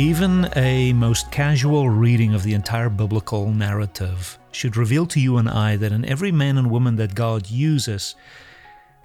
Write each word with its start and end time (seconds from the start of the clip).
Even 0.00 0.48
a 0.56 0.94
most 0.94 1.30
casual 1.30 1.90
reading 1.90 2.32
of 2.32 2.42
the 2.42 2.54
entire 2.54 2.88
biblical 2.88 3.52
narrative 3.52 4.38
should 4.50 4.74
reveal 4.74 5.04
to 5.04 5.20
you 5.20 5.36
and 5.36 5.46
I 5.46 5.76
that 5.76 5.92
in 5.92 6.06
every 6.06 6.32
man 6.32 6.56
and 6.56 6.70
woman 6.70 6.96
that 6.96 7.14
God 7.14 7.50
uses, 7.50 8.14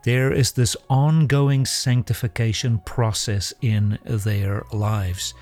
there 0.04 0.32
is 0.32 0.54
this 0.54 0.78
ongoing 0.90 1.66
sanctification 1.66 2.78
process 2.86 3.54
in 3.62 4.00
their 4.06 4.64
lives. 4.72 5.34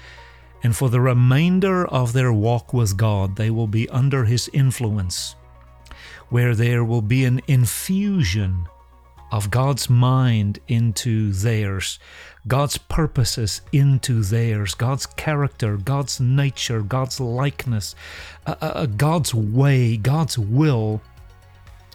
And 0.64 0.76
for 0.76 0.90
the 0.90 1.02
remainder 1.02 1.86
of 1.86 2.14
their 2.14 2.34
walk 2.34 2.74
with 2.74 2.98
God, 2.98 3.36
they 3.36 3.52
will 3.52 3.68
be 3.68 3.88
under 3.90 4.26
His 4.26 4.50
influence, 4.54 5.36
where 6.30 6.56
there 6.56 6.84
will 6.84 7.04
be 7.04 7.26
an 7.26 7.42
infusion 7.46 8.66
of 9.34 9.50
God's 9.50 9.90
mind 9.90 10.60
into 10.68 11.32
theirs, 11.32 11.98
God's 12.48 12.78
purposes 12.78 13.62
into 13.72 14.22
theirs, 14.22 14.76
God's 14.76 15.08
character, 15.08 15.76
God's 15.76 16.20
nature, 16.20 16.82
God's 16.82 17.20
likeness, 17.20 17.96
uh, 18.46 18.54
uh, 18.62 18.66
uh, 18.66 18.86
God's 18.86 19.34
way, 19.34 19.98
God's 19.98 20.38
will 20.38 21.02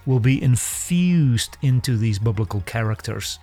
will 0.04 0.18
be 0.18 0.42
infused 0.42 1.56
into 1.62 1.96
these 1.96 2.18
biblical 2.18 2.60
characters. 2.62 3.38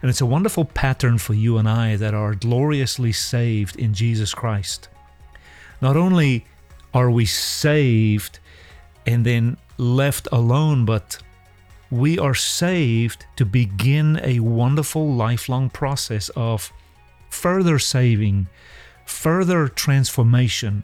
And 0.00 0.08
it's 0.08 0.22
a 0.22 0.26
wonderful 0.26 0.64
pattern 0.64 1.18
for 1.18 1.34
you 1.34 1.58
and 1.58 1.68
I 1.68 1.96
that 1.96 2.14
are 2.14 2.34
gloriously 2.34 3.12
saved 3.12 3.76
in 3.76 3.92
Jesus 3.92 4.32
Christ. 4.32 4.88
Not 5.82 5.94
only 5.94 6.46
are 6.94 7.10
we 7.10 7.26
saved 7.26 8.38
and 9.04 9.26
then 9.26 9.58
left 9.76 10.26
alone, 10.32 10.86
but 10.86 11.18
we 11.90 12.18
are 12.18 12.34
saved 12.34 13.26
to 13.36 13.44
begin 13.44 14.20
a 14.22 14.40
wonderful 14.40 15.12
lifelong 15.12 15.70
process 15.70 16.28
of 16.30 16.72
further 17.30 17.78
saving, 17.78 18.48
further 19.04 19.68
transformation, 19.68 20.82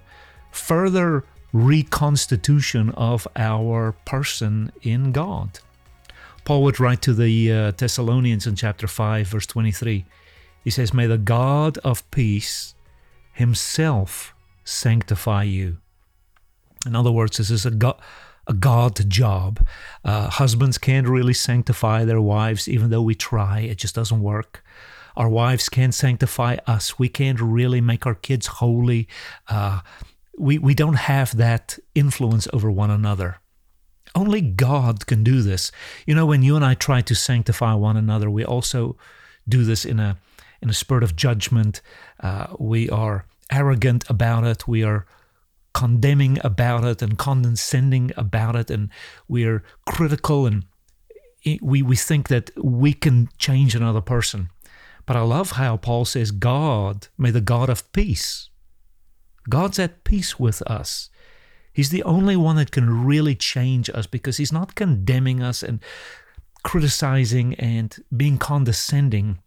further 0.50 1.24
reconstitution 1.52 2.90
of 2.90 3.26
our 3.36 3.92
person 4.04 4.72
in 4.82 5.12
God. 5.12 5.58
Paul 6.44 6.62
would 6.64 6.80
write 6.80 7.02
to 7.02 7.14
the 7.14 7.52
uh, 7.52 7.70
Thessalonians 7.72 8.46
in 8.46 8.56
chapter 8.56 8.86
5, 8.86 9.26
verse 9.26 9.46
23. 9.46 10.04
He 10.64 10.70
says, 10.70 10.94
May 10.94 11.06
the 11.06 11.18
God 11.18 11.78
of 11.78 12.08
peace 12.10 12.74
himself 13.32 14.34
sanctify 14.64 15.44
you. 15.44 15.78
In 16.86 16.96
other 16.96 17.12
words, 17.12 17.36
this 17.36 17.50
is 17.50 17.64
a 17.64 17.70
God 17.70 17.96
a 18.46 18.52
God 18.52 19.08
job. 19.08 19.66
Uh, 20.04 20.28
husbands 20.28 20.78
can't 20.78 21.08
really 21.08 21.34
sanctify 21.34 22.04
their 22.04 22.20
wives, 22.20 22.68
even 22.68 22.90
though 22.90 23.02
we 23.02 23.14
try, 23.14 23.60
it 23.60 23.78
just 23.78 23.94
doesn't 23.94 24.22
work. 24.22 24.64
Our 25.16 25.28
wives 25.28 25.68
can't 25.68 25.94
sanctify 25.94 26.56
us. 26.66 26.98
We 26.98 27.08
can't 27.08 27.40
really 27.40 27.80
make 27.80 28.06
our 28.06 28.14
kids 28.14 28.46
holy. 28.46 29.08
Uh, 29.48 29.80
we, 30.38 30.58
we 30.58 30.74
don't 30.74 30.94
have 30.94 31.36
that 31.36 31.78
influence 31.94 32.48
over 32.52 32.70
one 32.70 32.90
another. 32.90 33.38
Only 34.14 34.40
God 34.40 35.06
can 35.06 35.22
do 35.22 35.42
this. 35.42 35.70
You 36.06 36.14
know, 36.14 36.26
when 36.26 36.42
you 36.42 36.56
and 36.56 36.64
I 36.64 36.74
try 36.74 37.00
to 37.02 37.14
sanctify 37.14 37.74
one 37.74 37.96
another, 37.96 38.30
we 38.30 38.44
also 38.44 38.96
do 39.48 39.64
this 39.64 39.84
in 39.84 39.98
a 39.98 40.16
in 40.60 40.70
a 40.70 40.74
spirit 40.74 41.02
of 41.02 41.16
judgment. 41.16 41.80
Uh, 42.20 42.46
we 42.58 42.88
are 42.88 43.26
arrogant 43.50 44.08
about 44.08 44.44
it. 44.44 44.68
We 44.68 44.84
are 44.84 45.06
condemning 45.74 46.38
about 46.44 46.84
it 46.84 47.02
and 47.02 47.18
condescending 47.18 48.12
about 48.16 48.56
it, 48.56 48.70
and 48.70 48.90
we're 49.28 49.62
critical 49.86 50.46
and 50.46 50.64
we, 51.60 51.82
we 51.82 51.96
think 51.96 52.28
that 52.28 52.50
we 52.56 52.92
can 52.92 53.28
change 53.38 53.74
another 53.74 54.00
person. 54.00 54.50
But 55.06 55.16
I 55.16 55.22
love 55.22 55.52
how 55.52 55.76
Paul 55.76 56.04
says, 56.04 56.30
God, 56.30 57.08
may 57.18 57.30
the 57.30 57.40
God 57.40 57.68
of 57.68 57.90
peace. 57.92 58.48
God's 59.48 59.78
at 59.78 60.04
peace 60.04 60.38
with 60.38 60.62
us. 60.62 61.10
He's 61.72 61.90
the 61.90 62.04
only 62.04 62.36
one 62.36 62.56
that 62.56 62.70
can 62.70 63.04
really 63.04 63.34
change 63.34 63.90
us 63.90 64.06
because 64.06 64.36
he's 64.36 64.52
not 64.52 64.74
condemning 64.74 65.42
us 65.42 65.62
and 65.62 65.80
criticizing 66.62 67.54
and 67.54 67.96
being 68.16 68.38
condescending. 68.38 69.38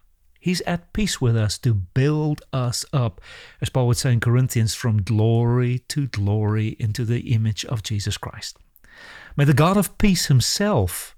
He's 0.45 0.61
at 0.61 0.93
peace 0.93 1.19
with 1.19 1.35
us 1.35 1.57
to 1.57 1.73
build 1.73 2.43
us 2.53 2.85
up, 2.93 3.19
as 3.61 3.69
Paul 3.69 3.87
would 3.87 3.97
say 3.97 4.13
in 4.13 4.19
Corinthians, 4.19 4.75
from 4.75 5.01
glory 5.01 5.79
to 5.87 6.05
glory 6.05 6.75
into 6.77 7.03
the 7.03 7.33
image 7.33 7.65
of 7.65 7.81
Jesus 7.81 8.15
Christ. 8.19 8.59
May 9.35 9.45
the 9.45 9.55
God 9.55 9.75
of 9.75 9.97
peace 9.97 10.27
himself, 10.27 11.15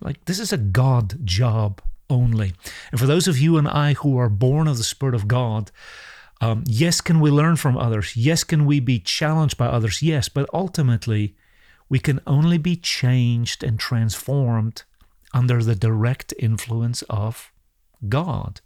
like 0.00 0.24
this 0.24 0.38
is 0.38 0.50
a 0.50 0.56
God 0.56 1.26
job 1.26 1.82
only. 2.08 2.54
And 2.90 2.98
for 2.98 3.04
those 3.04 3.28
of 3.28 3.38
you 3.38 3.58
and 3.58 3.68
I 3.68 3.92
who 3.92 4.16
are 4.16 4.30
born 4.30 4.66
of 4.66 4.78
the 4.78 4.82
Spirit 4.82 5.14
of 5.14 5.28
God, 5.28 5.70
um, 6.40 6.64
yes, 6.66 7.02
can 7.02 7.20
we 7.20 7.30
learn 7.30 7.56
from 7.56 7.76
others? 7.76 8.16
Yes, 8.16 8.44
can 8.44 8.64
we 8.64 8.80
be 8.80 8.98
challenged 8.98 9.58
by 9.58 9.66
others? 9.66 10.00
Yes, 10.00 10.30
but 10.30 10.48
ultimately, 10.54 11.36
we 11.90 11.98
can 11.98 12.18
only 12.26 12.56
be 12.56 12.76
changed 12.76 13.62
and 13.62 13.78
transformed 13.78 14.84
under 15.34 15.62
the 15.62 15.74
direct 15.74 16.32
influence 16.38 17.02
of 17.10 17.52
God. 18.08 18.62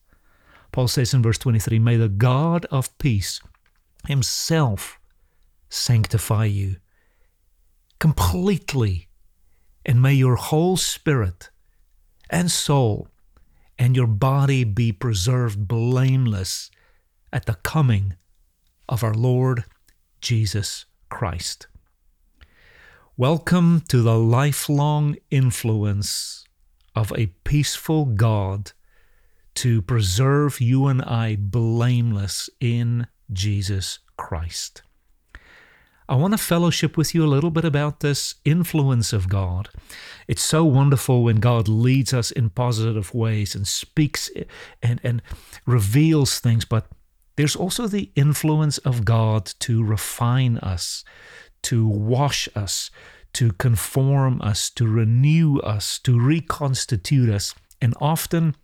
Paul 0.75 0.89
says 0.89 1.15
in 1.15 1.23
verse 1.23 1.39
23 1.39 1.79
May 1.79 1.97
the 1.97 2.09
God 2.09 2.67
of 2.69 2.99
peace 2.99 3.41
himself 4.09 4.99
sanctify 5.69 6.47
you 6.47 6.79
completely, 8.01 9.07
and 9.87 10.03
may 10.03 10.15
your 10.15 10.35
whole 10.35 10.77
spirit 10.77 11.51
and 12.29 12.51
soul 12.51 13.07
and 13.79 13.95
your 13.95 14.09
body 14.09 14.65
be 14.65 14.91
preserved 14.91 15.69
blameless 15.69 16.73
at 17.33 17.47
the 17.47 17.55
coming 17.55 18.17
of 18.89 19.05
our 19.05 19.15
Lord 19.15 19.63
Jesus 20.21 20.87
Christ. 21.09 21.69
Welcome 23.17 23.83
to 23.91 24.03
the 24.03 24.19
lifelong 24.19 25.19
influence 25.31 26.45
of 26.97 27.13
a 27.17 27.27
peaceful 27.45 28.07
God 28.07 28.73
to 29.55 29.83
preserve 29.83 30.61
you 30.61 30.87
and 30.87 31.03
I 31.03 31.37
blameless 31.37 32.51
in 32.61 33.07
Jesus 33.33 33.99
Christ. 34.17 34.83
I 36.07 36.17
want 36.17 36.35
to 36.35 36.39
fellowship 36.39 36.99
with 36.99 37.15
you 37.15 37.25
a 37.25 37.27
little 37.27 37.51
bit 37.51 37.65
about 37.65 38.01
this 38.01 38.35
influence 38.45 39.15
of 39.15 39.29
God. 39.29 39.71
It's 40.29 40.43
so 40.43 40.63
wonderful 40.63 41.23
when 41.25 41.37
God 41.37 41.67
leads 41.67 42.13
us 42.13 42.31
in 42.31 42.51
positive 42.51 43.15
ways 43.15 43.55
and 43.55 43.67
speaks 43.67 44.31
and, 44.83 45.01
and 45.03 45.23
reveals 45.65 46.41
things, 46.41 46.67
but 46.67 46.89
there's 47.37 47.57
also 47.57 47.87
the 47.87 48.11
influence 48.15 48.77
of 48.79 49.05
God 49.05 49.47
to 49.61 49.83
refine 49.83 50.59
us, 50.59 51.05
to 51.63 51.89
wash 51.89 52.51
us, 52.55 52.91
to 53.33 53.53
conform 53.53 54.43
us, 54.43 54.71
to 54.71 54.87
renew 54.87 55.59
us, 55.61 55.99
to 56.01 56.21
reconstitute 56.21 57.31
us. 57.31 57.55
And 57.81 57.95
often 58.01 58.57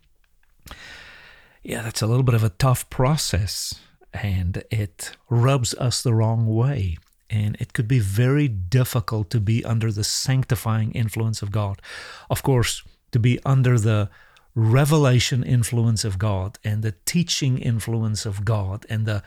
yeah, 1.63 1.81
that's 1.81 2.01
a 2.01 2.07
little 2.07 2.23
bit 2.23 2.35
of 2.35 2.43
a 2.43 2.49
tough 2.49 2.89
process 2.89 3.75
and 4.13 4.63
it 4.69 5.15
rubs 5.29 5.73
us 5.75 6.01
the 6.01 6.13
wrong 6.13 6.47
way. 6.47 6.97
And 7.29 7.55
it 7.61 7.71
could 7.71 7.87
be 7.87 7.99
very 7.99 8.49
difficult 8.49 9.29
to 9.29 9.39
be 9.39 9.63
under 9.63 9.89
the 9.91 10.03
sanctifying 10.03 10.91
influence 10.91 11.41
of 11.41 11.51
God. 11.51 11.81
Of 12.29 12.43
course, 12.43 12.83
to 13.11 13.19
be 13.19 13.39
under 13.45 13.79
the 13.79 14.09
revelation 14.53 15.43
influence 15.43 16.03
of 16.03 16.17
God 16.17 16.59
and 16.63 16.83
the 16.83 16.95
teaching 17.05 17.57
influence 17.57 18.25
of 18.25 18.43
God 18.43 18.85
and 18.89 19.05
the 19.05 19.23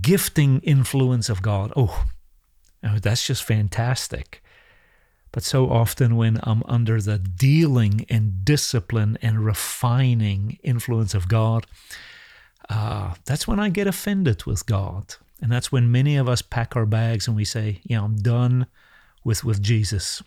gifting 0.00 0.60
influence 0.60 1.28
of 1.28 1.42
God. 1.42 1.70
Oh, 1.76 2.06
oh 2.82 2.98
that's 2.98 3.26
just 3.26 3.44
fantastic. 3.44 4.42
But 5.34 5.42
so 5.42 5.68
often, 5.68 6.14
when 6.14 6.38
I'm 6.44 6.62
under 6.68 7.00
the 7.00 7.18
dealing 7.18 8.06
and 8.08 8.44
discipline 8.44 9.18
and 9.20 9.44
refining 9.44 10.60
influence 10.62 11.12
of 11.12 11.26
God, 11.26 11.66
uh, 12.70 13.14
that's 13.24 13.48
when 13.48 13.58
I 13.58 13.68
get 13.68 13.88
offended 13.88 14.44
with 14.44 14.64
God. 14.64 15.16
And 15.42 15.50
that's 15.50 15.72
when 15.72 15.90
many 15.90 16.16
of 16.16 16.28
us 16.28 16.40
pack 16.40 16.76
our 16.76 16.86
bags 16.86 17.26
and 17.26 17.36
we 17.36 17.44
say, 17.44 17.80
Yeah, 17.82 18.04
I'm 18.04 18.14
done 18.14 18.68
with, 19.24 19.42
with 19.42 19.60
Jesus. 19.60 20.22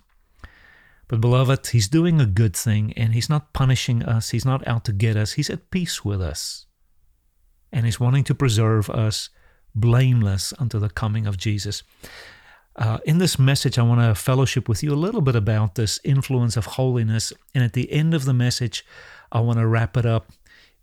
But, 1.08 1.22
beloved, 1.22 1.68
He's 1.68 1.88
doing 1.88 2.20
a 2.20 2.26
good 2.26 2.54
thing 2.54 2.92
and 2.98 3.14
He's 3.14 3.30
not 3.30 3.54
punishing 3.54 4.04
us. 4.04 4.32
He's 4.32 4.44
not 4.44 4.68
out 4.68 4.84
to 4.84 4.92
get 4.92 5.16
us. 5.16 5.32
He's 5.32 5.50
at 5.50 5.72
peace 5.72 6.04
with 6.04 6.22
us. 6.22 6.66
And 7.72 7.86
He's 7.86 7.98
wanting 7.98 8.26
to 8.26 8.36
preserve 8.36 8.90
us 8.90 9.30
blameless 9.74 10.54
unto 10.60 10.80
the 10.80 10.90
coming 10.90 11.26
of 11.26 11.38
Jesus. 11.38 11.82
Uh, 12.78 13.00
in 13.06 13.18
this 13.18 13.40
message, 13.40 13.80
I 13.80 13.82
want 13.82 14.02
to 14.02 14.14
fellowship 14.14 14.70
with 14.70 14.84
you 14.84 14.94
a 14.94 14.96
little 14.96 15.22
bit 15.22 15.36
about 15.36 15.76
this 15.76 16.00
influence 16.04 16.56
of 16.56 16.66
holiness. 16.66 17.34
And 17.56 17.64
at 17.64 17.74
the 17.74 17.92
end 17.92 18.14
of 18.14 18.26
the 18.26 18.34
message, 18.34 18.86
I 19.32 19.40
want 19.40 19.58
to 19.58 19.68
wrap 19.68 19.98
it 19.98 20.06
up 20.06 20.32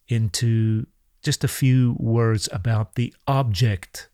into 0.09 0.87
just 1.23 1.45
a 1.45 1.49
few 1.49 1.97
words 1.99 2.49
about 2.53 2.97
the 2.97 3.15
object 3.29 4.09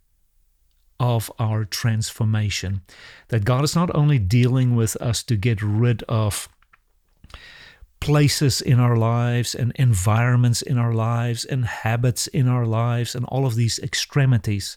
of 1.01 1.33
our 1.39 1.65
transformation. 1.65 2.83
That 3.29 3.47
God 3.47 3.65
is 3.65 3.75
not 3.75 3.95
only 3.95 4.19
dealing 4.19 4.77
with 4.77 4.97
us 4.97 5.23
to 5.25 5.37
get 5.37 5.63
rid 5.63 6.03
of 6.05 6.49
places 8.01 8.61
in 8.61 8.79
our 8.79 8.97
lives 8.97 9.55
and 9.55 9.73
environments 9.77 10.63
in 10.63 10.79
our 10.79 10.93
lives 10.93 11.45
and 11.45 11.65
habits 11.65 12.27
in 12.29 12.49
our 12.49 12.67
lives 12.67 13.15
and 13.15 13.25
all 13.27 13.47
of 13.47 13.55
these 13.55 13.79
extremities, 13.79 14.77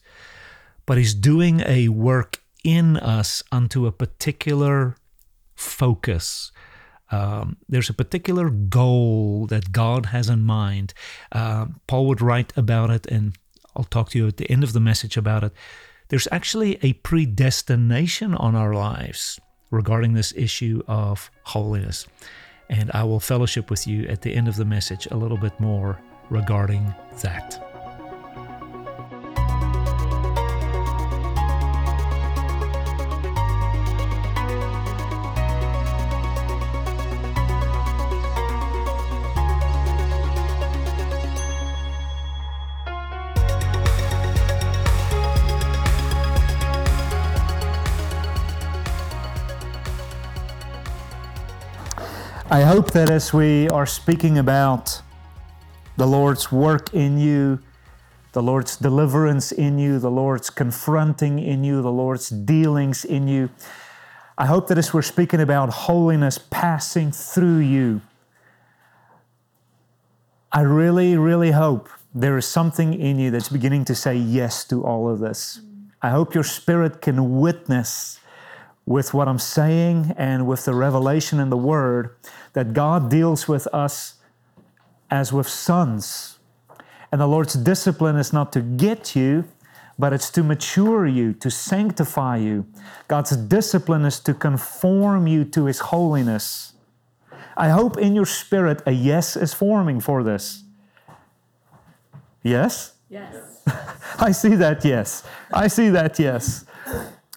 but 0.86 0.98
He's 0.98 1.14
doing 1.14 1.62
a 1.66 1.90
work 1.90 2.43
in 2.64 2.98
us 2.98 3.44
unto 3.52 3.86
a 3.86 3.92
particular 3.92 4.96
focus. 5.56 6.52
Um, 7.12 7.58
there's 7.70 7.90
a 7.90 7.94
particular 7.94 8.50
goal 8.50 9.46
that 9.48 9.72
God 9.72 10.08
has 10.08 10.30
in 10.30 10.42
mind. 10.42 10.94
Uh, 11.32 11.68
Paul 11.88 12.08
would 12.08 12.22
write 12.22 12.54
about 12.58 12.90
it, 12.90 13.06
and 13.08 13.38
I'll 13.76 13.84
talk 13.84 14.10
to 14.12 14.18
you 14.18 14.28
at 14.28 14.38
the 14.38 14.50
end 14.50 14.64
of 14.64 14.74
the 14.74 14.80
message 14.80 15.18
about 15.18 15.44
it. 15.44 15.54
There's 16.10 16.28
actually 16.32 16.80
a 16.82 16.94
predestination 16.94 18.34
on 18.34 18.56
our 18.56 18.74
lives 18.74 19.40
regarding 19.72 20.14
this 20.14 20.34
issue 20.36 20.82
of 20.88 21.30
holiness. 21.44 22.08
And 22.70 22.90
I 22.94 23.04
will 23.04 23.20
fellowship 23.20 23.70
with 23.70 23.86
you 23.86 24.08
at 24.08 24.22
the 24.22 24.34
end 24.34 24.48
of 24.48 24.56
the 24.56 24.66
message 24.66 25.08
a 25.12 25.18
little 25.18 25.38
bit 25.38 25.60
more 25.60 26.00
regarding 26.30 26.94
that. 27.22 27.73
I 52.54 52.62
hope 52.62 52.92
that 52.92 53.10
as 53.10 53.34
we 53.34 53.68
are 53.70 53.88
speaking 53.88 54.38
about 54.38 55.02
the 55.98 56.06
Lord's 56.06 56.52
work 56.52 56.94
in 56.94 57.18
you, 57.18 57.58
the 58.34 58.44
Lord's 58.44 58.78
deliverance 58.78 59.52
in 59.52 59.80
you, 59.80 59.98
the 59.98 60.12
Lord's 60.12 60.52
confronting 60.52 61.40
in 61.40 61.64
you, 61.64 61.82
the 61.82 61.92
Lord's 61.92 62.30
dealings 62.30 63.06
in 63.06 63.28
you, 63.28 63.50
I 64.38 64.46
hope 64.46 64.68
that 64.68 64.78
as 64.78 64.94
we're 64.94 65.02
speaking 65.02 65.42
about 65.42 65.70
holiness 65.72 66.38
passing 66.38 67.12
through 67.12 67.58
you, 67.58 68.02
I 70.52 70.62
really, 70.62 71.18
really 71.18 71.54
hope 71.54 71.90
there 72.14 72.38
is 72.38 72.46
something 72.46 72.94
in 72.94 73.18
you 73.18 73.32
that's 73.32 73.50
beginning 73.50 73.86
to 73.86 73.96
say 73.96 74.16
yes 74.16 74.64
to 74.66 74.86
all 74.86 75.10
of 75.10 75.18
this. 75.18 75.60
I 76.04 76.12
hope 76.12 76.36
your 76.36 76.44
spirit 76.44 77.02
can 77.02 77.40
witness 77.40 78.20
with 78.86 79.14
what 79.14 79.28
I'm 79.28 79.40
saying 79.40 80.14
and 80.18 80.46
with 80.46 80.66
the 80.66 80.74
revelation 80.74 81.40
in 81.40 81.50
the 81.50 81.58
Word 81.58 82.16
that 82.54 82.74
God 82.74 83.10
deals 83.10 83.48
with 83.48 83.68
us 83.74 84.16
as 85.10 85.32
with 85.32 85.48
sons. 85.48 86.40
And 87.12 87.22
the 87.22 87.28
Lord's 87.28 87.54
discipline 87.54 88.16
is 88.16 88.34
not 88.34 88.52
to 88.54 88.62
get 88.62 89.16
you, 89.16 89.46
but 89.98 90.12
it's 90.12 90.30
to 90.32 90.44
mature 90.44 91.06
you, 91.06 91.34
to 91.34 91.52
sanctify 91.52 92.38
you. 92.38 92.66
God's 93.08 93.38
discipline 93.38 94.06
is 94.06 94.20
to 94.22 94.34
conform 94.34 95.28
you 95.28 95.46
to 95.46 95.66
His 95.66 95.80
holiness. 95.80 96.74
I 97.56 97.70
hope 97.70 97.98
in 97.98 98.16
your 98.16 98.26
spirit 98.26 98.82
a 98.86 98.92
yes 98.92 99.38
is 99.38 99.54
forming 99.54 100.00
for 100.00 100.24
this. 100.24 100.64
Yes? 102.42 102.96
Yes. 103.10 103.62
I 104.20 104.32
see 104.32 104.56
that 104.56 104.84
yes. 104.84 105.24
I 105.54 105.68
see 105.68 105.90
that 105.90 106.18
yes. 106.18 106.66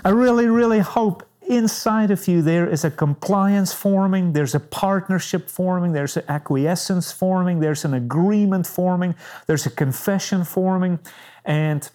I 0.04 0.08
really, 0.08 0.46
really 0.46 0.78
hope 0.78 1.25
inside 1.48 2.10
of 2.10 2.26
you 2.28 2.42
there 2.42 2.68
is 2.68 2.84
a 2.84 2.90
compliance 2.90 3.72
forming, 3.72 4.32
there's 4.32 4.54
a 4.54 4.60
partnership 4.60 5.48
forming, 5.48 5.92
there's 5.92 6.16
an 6.16 6.24
acquiescence 6.28 7.12
forming, 7.12 7.60
there's 7.60 7.84
an 7.84 7.94
agreement 7.94 8.66
forming, 8.66 9.14
there's 9.46 9.66
a 9.66 9.70
confession 9.70 10.44
forming. 10.44 10.98
And 11.44 11.88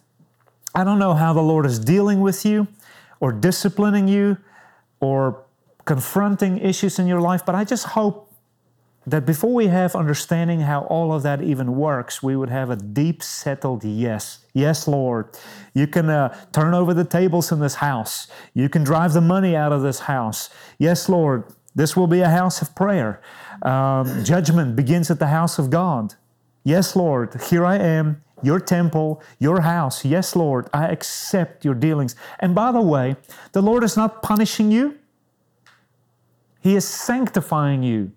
I 0.74 0.84
don't 0.84 1.00
know 1.00 1.14
how 1.14 1.34
the 1.34 1.42
Lord 1.42 1.66
is 1.66 1.80
dealing 1.80 2.22
with 2.22 2.46
you 2.46 2.68
or 3.20 3.32
disciplining 3.32 4.08
you 4.08 4.38
or 5.00 5.44
confronting 5.86 6.58
issues 6.58 7.00
in 7.00 7.08
your 7.08 7.22
life, 7.22 7.46
but 7.46 7.56
I 7.56 7.64
just 7.64 7.88
hope 7.88 8.31
that 9.08 9.26
before 9.26 9.54
we 9.54 9.68
have 9.68 9.96
understanding 9.96 10.62
how 10.62 10.82
all 10.82 11.12
of 11.12 11.24
that 11.24 11.42
even 11.42 11.76
works, 11.76 12.22
we 12.22 12.36
would 12.36 12.50
have 12.50 12.70
a 12.70 12.76
deep 12.76 13.24
settled 13.24 13.84
yes. 13.84 14.46
Yes, 14.54 14.88
Lord. 14.88 15.30
You 15.74 15.88
can 15.88 16.10
uh, 16.10 16.36
turn 16.52 16.74
over 16.74 16.94
the 16.94 17.04
tables 17.04 17.52
in 17.52 17.60
this 17.60 17.76
house. 17.76 18.28
You 18.54 18.70
can 18.70 18.84
drive 18.84 19.14
the 19.14 19.22
money 19.22 19.56
out 19.56 19.72
of 19.72 19.82
this 19.82 20.02
house. 20.02 20.50
Yes, 20.78 21.10
Lord. 21.10 21.46
This 21.74 21.96
will 21.96 22.08
be 22.08 22.20
a 22.20 22.30
house 22.30 22.62
of 22.62 22.76
prayer. 22.76 23.22
Um, 23.64 24.24
judgment 24.24 24.76
begins 24.76 25.10
at 25.10 25.20
the 25.20 25.28
house 25.28 25.58
of 25.58 25.70
God. 25.70 26.16
Yes, 26.64 26.96
Lord. 26.96 27.42
Here 27.50 27.66
I 27.66 27.78
am, 27.78 28.22
your 28.44 28.60
temple, 28.60 29.24
your 29.40 29.62
house. 29.62 30.06
Yes, 30.06 30.36
Lord. 30.36 30.70
I 30.74 30.88
accept 30.90 31.66
your 31.66 31.74
dealings. 31.74 32.16
And 32.40 32.54
by 32.54 32.72
the 32.72 32.82
way, 32.82 33.16
the 33.54 33.62
Lord 33.62 33.84
is 33.84 33.98
not 33.98 34.22
punishing 34.22 34.72
you, 34.72 35.00
He 36.62 36.76
is 36.76 36.88
sanctifying 36.88 37.82
you. 37.82 38.12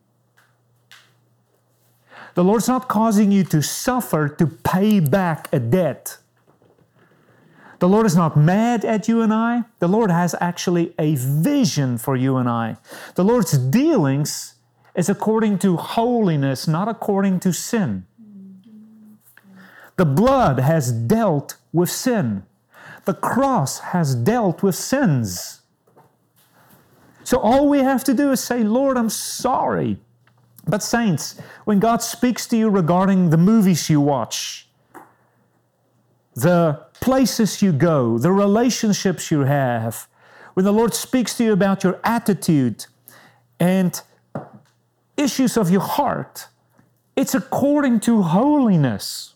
The 2.35 2.45
Lord's 2.45 2.69
not 2.69 2.89
causing 2.89 3.31
you 3.31 3.45
to 3.45 3.63
suffer 3.63 4.29
to 4.29 4.47
pay 4.47 5.01
back 5.01 5.49
a 5.53 5.61
debt. 5.61 6.19
The 7.79 7.89
Lord 7.89 8.07
is 8.07 8.17
not 8.17 8.37
mad 8.37 8.85
at 8.85 9.09
you 9.09 9.21
and 9.21 9.33
I. 9.33 9.65
The 9.79 9.89
Lord 9.89 10.11
has 10.11 10.35
actually 10.41 10.95
a 10.99 11.15
vision 11.17 11.99
for 11.99 12.17
you 12.17 12.37
and 12.37 12.49
I. 12.49 12.77
The 13.15 13.25
Lord's 13.25 13.57
dealings 13.59 14.55
is 14.95 15.09
according 15.09 15.59
to 15.61 15.77
holiness, 15.77 16.67
not 16.67 16.89
according 16.89 17.41
to 17.41 17.53
sin. 17.53 18.07
The 19.97 20.05
blood 20.05 20.59
has 20.59 20.93
dealt 20.93 21.57
with 21.73 21.91
sin. 21.91 22.45
The 23.05 23.15
cross 23.15 23.81
has 23.81 24.15
dealt 24.15 24.63
with 24.63 24.75
sins. 24.75 25.61
So 27.23 27.39
all 27.39 27.69
we 27.69 27.79
have 27.79 28.03
to 28.05 28.15
do 28.15 28.33
is 28.33 28.41
say, 28.41 28.65
Lord, 28.65 28.97
I'm 28.97 29.11
sorry. 29.11 29.99
But, 30.67 30.83
saints, 30.83 31.41
when 31.65 31.79
God 31.79 32.03
speaks 32.03 32.47
to 32.49 32.57
you 32.57 32.71
regarding 32.71 33.31
the 33.31 33.37
movies 33.37 33.91
you 33.91 34.01
watch, 34.01 34.69
the 36.35 36.81
places 37.01 37.63
you 37.63 37.73
go, 37.73 38.19
the 38.19 38.33
relationships 38.33 39.31
you 39.31 39.41
have, 39.41 40.09
when 40.55 40.65
the 40.65 40.73
Lord 40.73 40.95
speaks 40.95 41.37
to 41.37 41.45
you 41.45 41.53
about 41.53 41.85
your 41.85 42.01
attitude 42.03 42.87
and 43.61 44.01
issues 45.17 45.57
of 45.57 45.71
your 45.71 45.81
heart, 45.81 46.49
it's 47.17 47.35
according 47.35 48.01
to 48.01 48.23
holiness. 48.23 49.35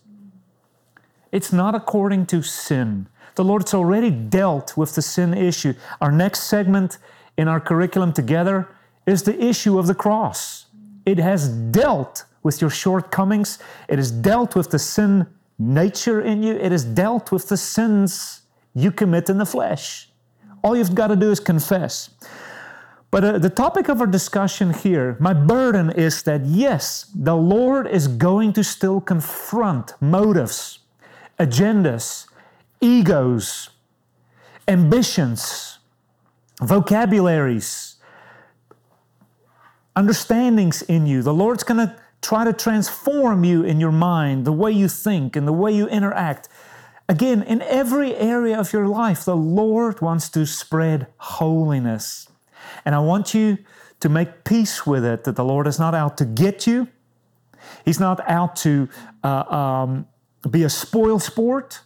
It's 1.31 1.53
not 1.53 1.75
according 1.75 2.25
to 2.27 2.41
sin. 2.41 3.07
The 3.35 3.43
Lord's 3.43 3.73
already 3.73 4.09
dealt 4.09 4.75
with 4.75 4.95
the 4.95 5.01
sin 5.01 5.33
issue. 5.33 5.73
Our 6.01 6.11
next 6.11 6.43
segment 6.43 6.97
in 7.37 7.47
our 7.47 7.59
curriculum 7.59 8.11
together 8.13 8.67
is 9.05 9.23
the 9.23 9.41
issue 9.41 9.77
of 9.77 9.87
the 9.87 9.95
cross. 9.95 10.65
It 11.09 11.17
has 11.17 11.49
dealt 11.49 12.25
with 12.43 12.61
your 12.61 12.69
shortcomings. 12.69 13.59
It 13.87 13.97
has 13.97 14.11
dealt 14.11 14.55
with 14.55 14.69
the 14.69 14.79
sin 14.79 15.27
nature 15.57 16.21
in 16.21 16.43
you. 16.43 16.55
It 16.55 16.71
has 16.71 16.85
dealt 16.85 17.31
with 17.31 17.49
the 17.49 17.57
sins 17.57 18.41
you 18.75 18.91
commit 18.91 19.29
in 19.29 19.37
the 19.37 19.45
flesh. 19.45 20.09
All 20.63 20.75
you've 20.75 20.95
got 20.95 21.07
to 21.07 21.15
do 21.15 21.31
is 21.31 21.39
confess. 21.39 22.09
But 23.11 23.23
uh, 23.23 23.39
the 23.39 23.49
topic 23.49 23.89
of 23.89 24.01
our 24.01 24.07
discussion 24.07 24.71
here, 24.71 25.17
my 25.19 25.33
burden 25.33 25.89
is 25.89 26.21
that 26.23 26.45
yes, 26.45 27.11
the 27.15 27.35
Lord 27.35 27.87
is 27.87 28.07
going 28.07 28.53
to 28.53 28.63
still 28.63 29.01
confront 29.01 29.93
motives, 29.99 30.79
agendas, 31.39 32.27
egos, 32.81 33.71
ambitions, 34.67 35.79
vocabularies, 36.61 37.88
understandings 39.99 40.81
in 40.83 41.05
you. 41.05 41.21
The 41.21 41.33
Lord's 41.33 41.63
going 41.63 41.85
to 41.85 41.93
try 42.21 42.45
to 42.45 42.53
transform 42.53 43.43
you 43.43 43.63
in 43.63 43.81
your 43.81 43.91
mind, 43.91 44.45
the 44.45 44.53
way 44.53 44.71
you 44.71 44.87
think, 44.87 45.35
and 45.35 45.45
the 45.45 45.53
way 45.53 45.73
you 45.73 45.89
interact. 45.89 46.47
Again, 47.09 47.43
in 47.43 47.61
every 47.63 48.15
area 48.15 48.57
of 48.57 48.71
your 48.71 48.87
life, 48.87 49.25
the 49.25 49.35
Lord 49.35 49.99
wants 49.99 50.29
to 50.29 50.45
spread 50.45 51.07
holiness. 51.17 52.29
And 52.85 52.95
I 52.95 52.99
want 52.99 53.33
you 53.33 53.57
to 53.99 54.07
make 54.07 54.45
peace 54.45 54.85
with 54.85 55.03
it, 55.03 55.25
that 55.25 55.35
the 55.35 55.43
Lord 55.43 55.67
is 55.67 55.79
not 55.79 55.93
out 55.93 56.17
to 56.19 56.25
get 56.25 56.65
you. 56.65 56.87
He's 57.83 57.99
not 57.99 58.21
out 58.29 58.55
to 58.57 58.87
uh, 59.21 59.43
um, 59.53 60.07
be 60.49 60.63
a 60.63 60.69
spoil 60.69 61.19
sport. 61.19 61.81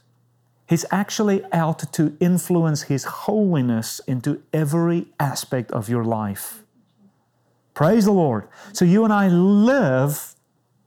He's 0.70 0.86
actually 0.92 1.44
out 1.52 1.92
to 1.94 2.16
influence 2.20 2.84
His 2.84 3.06
holiness 3.06 4.00
into 4.08 4.44
every 4.54 5.08
aspect 5.20 5.72
of 5.72 5.90
your 5.90 6.04
life. 6.04 6.63
Praise 7.74 8.06
the 8.06 8.12
Lord. 8.12 8.48
So 8.72 8.86
you 8.86 9.04
and 9.04 9.12
I 9.12 9.28
live 9.28 10.36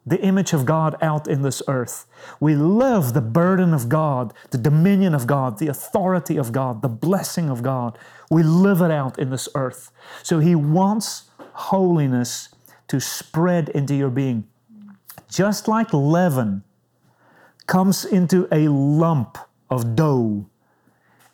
the 0.06 0.20
image 0.20 0.52
of 0.52 0.64
God 0.64 0.96
out 1.02 1.26
in 1.26 1.42
this 1.42 1.60
earth. 1.66 2.06
We 2.38 2.54
live 2.54 3.12
the 3.12 3.20
burden 3.20 3.74
of 3.74 3.88
God, 3.88 4.32
the 4.50 4.58
dominion 4.58 5.14
of 5.14 5.26
God, 5.26 5.58
the 5.58 5.66
authority 5.66 6.36
of 6.36 6.52
God, 6.52 6.80
the 6.80 6.88
blessing 6.88 7.50
of 7.50 7.62
God. 7.62 7.98
We 8.30 8.44
live 8.44 8.80
it 8.80 8.92
out 8.92 9.18
in 9.18 9.30
this 9.30 9.48
earth. 9.56 9.90
So 10.22 10.38
He 10.38 10.54
wants 10.54 11.24
holiness 11.54 12.50
to 12.86 13.00
spread 13.00 13.68
into 13.70 13.96
your 13.96 14.10
being. 14.10 14.46
Just 15.28 15.66
like 15.66 15.92
leaven 15.92 16.62
comes 17.66 18.04
into 18.04 18.46
a 18.52 18.68
lump 18.68 19.38
of 19.68 19.96
dough 19.96 20.46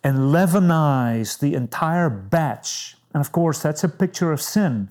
and 0.03 0.17
leavenize 0.17 1.39
the 1.39 1.53
entire 1.53 2.09
batch. 2.09 2.97
And 3.13 3.21
of 3.21 3.31
course, 3.31 3.61
that's 3.61 3.83
a 3.83 3.89
picture 3.89 4.31
of 4.31 4.41
sin. 4.41 4.89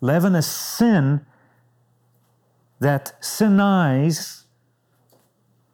Leaven 0.00 0.34
is 0.34 0.46
sin 0.46 1.24
that 2.80 3.12
sinize 3.20 4.44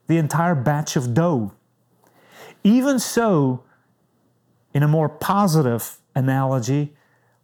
the 0.07 0.17
entire 0.17 0.55
batch 0.55 0.97
of 0.97 1.15
dough. 1.15 1.53
Even 2.63 2.99
so, 2.99 3.63
in 4.73 4.83
a 4.83 4.89
more 4.89 5.09
positive 5.09 5.99
analogy, 6.15 6.95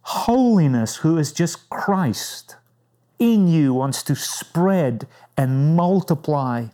holiness, 0.01 0.97
who 0.97 1.17
is 1.17 1.31
just 1.31 1.69
Christ, 1.69 2.55
in 3.19 3.47
you 3.47 3.73
wants 3.73 4.01
to 4.03 4.15
spread 4.15 5.07
and 5.37 5.75
multiply 5.75 6.67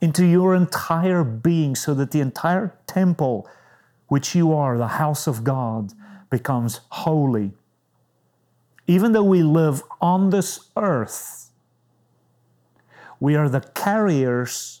into 0.00 0.26
your 0.26 0.54
entire 0.54 1.22
being 1.22 1.76
so 1.76 1.94
that 1.94 2.10
the 2.10 2.20
entire 2.20 2.74
temple, 2.86 3.48
which 4.08 4.34
you 4.34 4.52
are, 4.52 4.76
the 4.78 4.88
house 4.88 5.26
of 5.26 5.44
God, 5.44 5.92
becomes 6.30 6.80
holy. 6.90 7.52
Even 8.86 9.12
though 9.12 9.24
we 9.24 9.42
live 9.42 9.82
on 10.00 10.30
this 10.30 10.68
earth, 10.76 11.50
we 13.20 13.36
are 13.36 13.48
the 13.48 13.60
carriers 13.60 14.80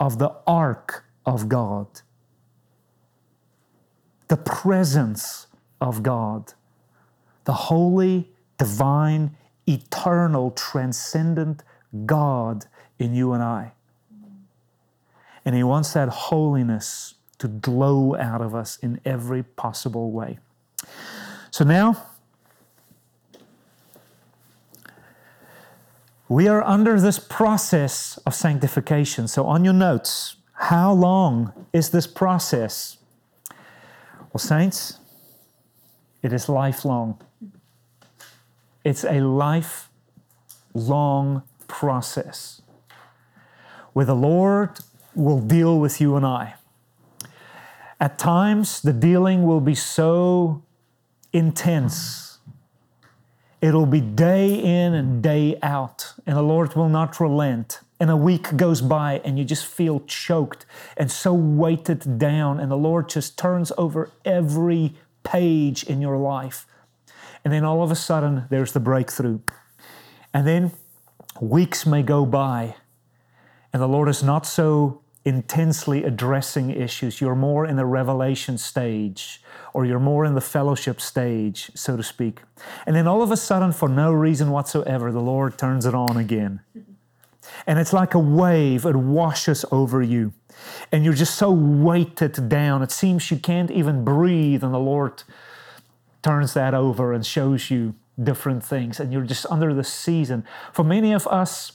of 0.00 0.18
the 0.18 0.34
ark 0.46 1.04
of 1.24 1.48
God, 1.48 1.86
the 4.28 4.36
presence 4.36 5.46
of 5.80 6.02
God, 6.02 6.54
the 7.44 7.52
holy, 7.52 8.30
divine, 8.58 9.36
eternal, 9.66 10.50
transcendent 10.52 11.62
God 12.06 12.66
in 12.98 13.14
you 13.14 13.32
and 13.32 13.42
I. 13.42 13.72
And 15.44 15.54
He 15.54 15.62
wants 15.62 15.92
that 15.92 16.08
holiness 16.08 17.14
to 17.38 17.48
glow 17.48 18.16
out 18.16 18.40
of 18.40 18.54
us 18.54 18.78
in 18.78 19.00
every 19.04 19.42
possible 19.42 20.10
way. 20.10 20.38
So 21.50 21.64
now, 21.64 22.02
we 26.28 26.48
are 26.48 26.62
under 26.64 27.00
this 27.00 27.18
process 27.18 28.18
of 28.26 28.34
sanctification. 28.34 29.28
So, 29.28 29.46
on 29.46 29.64
your 29.64 29.74
notes, 29.74 30.36
how 30.54 30.92
long 30.92 31.52
is 31.72 31.90
this 31.90 32.06
process? 32.06 32.98
Well, 34.32 34.38
saints, 34.38 34.98
it 36.22 36.32
is 36.32 36.48
lifelong. 36.48 37.20
It's 38.84 39.04
a 39.04 39.20
lifelong 39.20 39.82
process 41.68 42.62
where 43.92 44.06
the 44.06 44.14
Lord 44.14 44.78
will 45.14 45.40
deal 45.40 45.78
with 45.78 46.00
you 46.00 46.16
and 46.16 46.26
I. 46.26 46.54
At 47.98 48.18
times, 48.18 48.82
the 48.82 48.92
dealing 48.92 49.44
will 49.46 49.60
be 49.60 49.74
so 49.74 50.62
intense. 51.32 52.25
It'll 53.66 53.84
be 53.84 54.00
day 54.00 54.54
in 54.54 54.94
and 54.94 55.20
day 55.20 55.58
out, 55.60 56.14
and 56.24 56.36
the 56.36 56.42
Lord 56.42 56.76
will 56.76 56.88
not 56.88 57.18
relent. 57.18 57.80
And 57.98 58.12
a 58.12 58.16
week 58.16 58.56
goes 58.56 58.80
by, 58.80 59.20
and 59.24 59.36
you 59.40 59.44
just 59.44 59.66
feel 59.66 60.04
choked 60.06 60.66
and 60.96 61.10
so 61.10 61.34
weighted 61.34 62.16
down, 62.16 62.60
and 62.60 62.70
the 62.70 62.76
Lord 62.76 63.08
just 63.08 63.36
turns 63.36 63.72
over 63.76 64.12
every 64.24 64.94
page 65.24 65.82
in 65.82 66.00
your 66.00 66.16
life. 66.16 66.64
And 67.44 67.52
then 67.52 67.64
all 67.64 67.82
of 67.82 67.90
a 67.90 67.96
sudden, 67.96 68.44
there's 68.50 68.70
the 68.70 68.78
breakthrough. 68.78 69.40
And 70.32 70.46
then 70.46 70.70
weeks 71.40 71.84
may 71.84 72.04
go 72.04 72.24
by, 72.24 72.76
and 73.72 73.82
the 73.82 73.88
Lord 73.88 74.08
is 74.08 74.22
not 74.22 74.46
so 74.46 75.02
intensely 75.26 76.04
addressing 76.04 76.70
issues. 76.70 77.20
You're 77.20 77.34
more 77.34 77.66
in 77.66 77.74
the 77.74 77.84
revelation 77.84 78.56
stage, 78.56 79.42
or 79.74 79.84
you're 79.84 79.98
more 79.98 80.24
in 80.24 80.34
the 80.34 80.40
fellowship 80.40 81.00
stage, 81.00 81.70
so 81.74 81.96
to 81.96 82.02
speak. 82.02 82.42
And 82.86 82.94
then 82.94 83.08
all 83.08 83.22
of 83.22 83.32
a 83.32 83.36
sudden, 83.36 83.72
for 83.72 83.88
no 83.88 84.12
reason 84.12 84.52
whatsoever, 84.52 85.10
the 85.10 85.20
Lord 85.20 85.58
turns 85.58 85.84
it 85.84 85.94
on 85.94 86.16
again. 86.16 86.60
And 87.66 87.80
it's 87.80 87.92
like 87.92 88.14
a 88.14 88.20
wave, 88.20 88.86
it 88.86 88.94
washes 88.94 89.64
over 89.72 90.00
you. 90.00 90.32
And 90.92 91.04
you're 91.04 91.12
just 91.12 91.34
so 91.34 91.50
weighted 91.50 92.48
down. 92.48 92.82
It 92.82 92.92
seems 92.92 93.30
you 93.30 93.38
can't 93.38 93.70
even 93.72 94.04
breathe, 94.04 94.62
and 94.62 94.72
the 94.72 94.78
Lord 94.78 95.24
turns 96.22 96.54
that 96.54 96.72
over 96.72 97.12
and 97.12 97.26
shows 97.26 97.68
you 97.68 97.94
different 98.22 98.64
things. 98.64 99.00
And 99.00 99.12
you're 99.12 99.22
just 99.22 99.46
under 99.50 99.74
the 99.74 99.84
season. 99.84 100.44
For 100.72 100.84
many 100.84 101.12
of 101.12 101.26
us, 101.26 101.72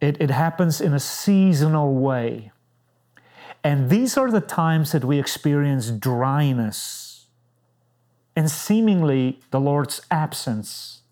it, 0.00 0.16
it 0.20 0.30
happens 0.30 0.80
in 0.80 0.94
a 0.94 1.00
seasonal 1.00 1.94
way. 1.94 2.50
And 3.64 3.90
these 3.90 4.16
are 4.16 4.30
the 4.30 4.40
times 4.40 4.92
that 4.92 5.04
we 5.04 5.18
experience 5.18 5.90
dryness 5.90 7.26
and 8.34 8.50
seemingly 8.50 9.40
the 9.50 9.60
Lord's 9.60 10.00
absence. 10.10 11.02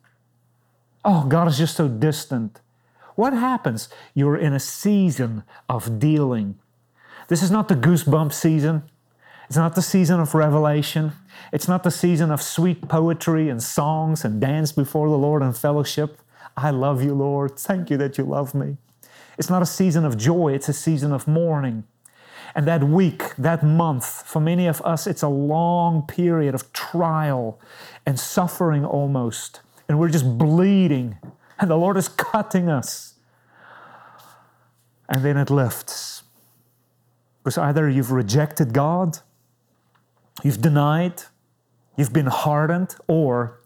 Oh, 1.05 1.27
God 1.27 1.49
is 1.49 1.59
just 1.59 1.77
so 1.77 1.89
distant. 1.89 2.61
What 3.15 3.33
happens? 3.33 3.89
You're 4.15 4.37
in 4.37 4.53
a 4.53 4.61
season 4.61 5.45
of 5.69 5.99
dealing. 5.99 6.59
This 7.29 7.43
is 7.43 7.51
not 7.51 7.69
the 7.69 7.77
goosebump 7.77 8.33
season. 8.33 8.83
It's 9.47 9.57
not 9.57 9.75
the 9.75 9.83
season 9.83 10.21
of 10.21 10.35
revelation. 10.35 11.13
It's 11.53 11.69
not 11.69 11.83
the 11.83 11.91
season 11.91 12.31
of 12.31 12.41
sweet 12.41 12.89
poetry 12.89 13.49
and 13.49 13.63
songs 13.63 14.25
and 14.25 14.41
dance 14.41 14.73
before 14.73 15.09
the 15.09 15.19
Lord 15.19 15.43
and 15.43 15.57
fellowship. 15.57 16.21
I 16.57 16.71
love 16.71 17.03
you, 17.03 17.15
Lord. 17.15 17.59
Thank 17.59 17.91
you 17.91 17.97
that 17.99 18.19
you 18.19 18.25
love 18.25 18.55
me. 18.55 18.77
It's 19.39 19.51
not 19.51 19.63
a 19.63 19.67
season 19.67 20.05
of 20.05 20.17
joy, 20.17 20.53
it's 20.53 20.69
a 20.69 20.73
season 20.73 21.13
of 21.13 21.27
mourning. 21.27 21.85
And 22.55 22.67
that 22.67 22.83
week, 22.85 23.35
that 23.37 23.63
month, 23.63 24.27
for 24.27 24.41
many 24.41 24.67
of 24.67 24.81
us, 24.83 25.07
it's 25.07 25.23
a 25.23 25.29
long 25.29 26.03
period 26.03 26.55
of 26.55 26.73
trial 26.73 27.61
and 28.05 28.19
suffering 28.19 28.85
almost. 28.85 29.61
And 29.89 29.99
we're 29.99 30.09
just 30.09 30.39
bleeding, 30.39 31.19
and 31.59 31.71
the 31.71 31.77
Lord 31.77 31.97
is 31.97 32.09
cutting 32.09 32.69
us. 32.69 33.15
And 35.09 35.25
then 35.25 35.37
it 35.37 35.51
lifts. 35.51 36.23
Because 37.43 37.59
either 37.59 37.89
you've 37.89 38.13
rejected 38.13 38.73
God, 38.73 39.19
you've 40.43 40.61
denied, 40.61 41.23
you've 41.97 42.13
been 42.13 42.27
hardened, 42.27 42.95
or 43.09 43.61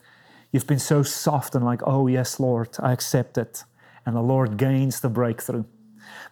you've 0.52 0.66
been 0.66 0.78
so 0.78 1.02
soft 1.02 1.54
and 1.54 1.64
like, 1.64 1.82
oh, 1.86 2.06
yes, 2.06 2.40
Lord, 2.40 2.70
I 2.78 2.92
accept 2.92 3.36
it. 3.36 3.64
And 4.06 4.16
the 4.16 4.22
Lord 4.22 4.56
gains 4.56 5.00
the 5.00 5.08
breakthrough. 5.08 5.64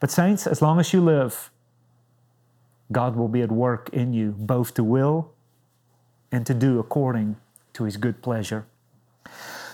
But, 0.01 0.11
saints, 0.11 0.47
as 0.47 0.61
long 0.61 0.81
as 0.81 0.93
you 0.93 1.01
live, 1.01 1.51
God 2.93 3.17
will 3.17 3.29
be 3.29 3.43
at 3.43 3.51
work 3.51 3.89
in 3.93 4.13
you, 4.13 4.35
both 4.39 4.75
to 4.75 4.85
will 4.85 5.33
and 6.31 6.47
to 6.47 6.55
do 6.55 6.79
according 6.79 7.37
to 7.75 7.85
his 7.85 7.97
good 7.97 8.23
pleasure. 8.23 8.67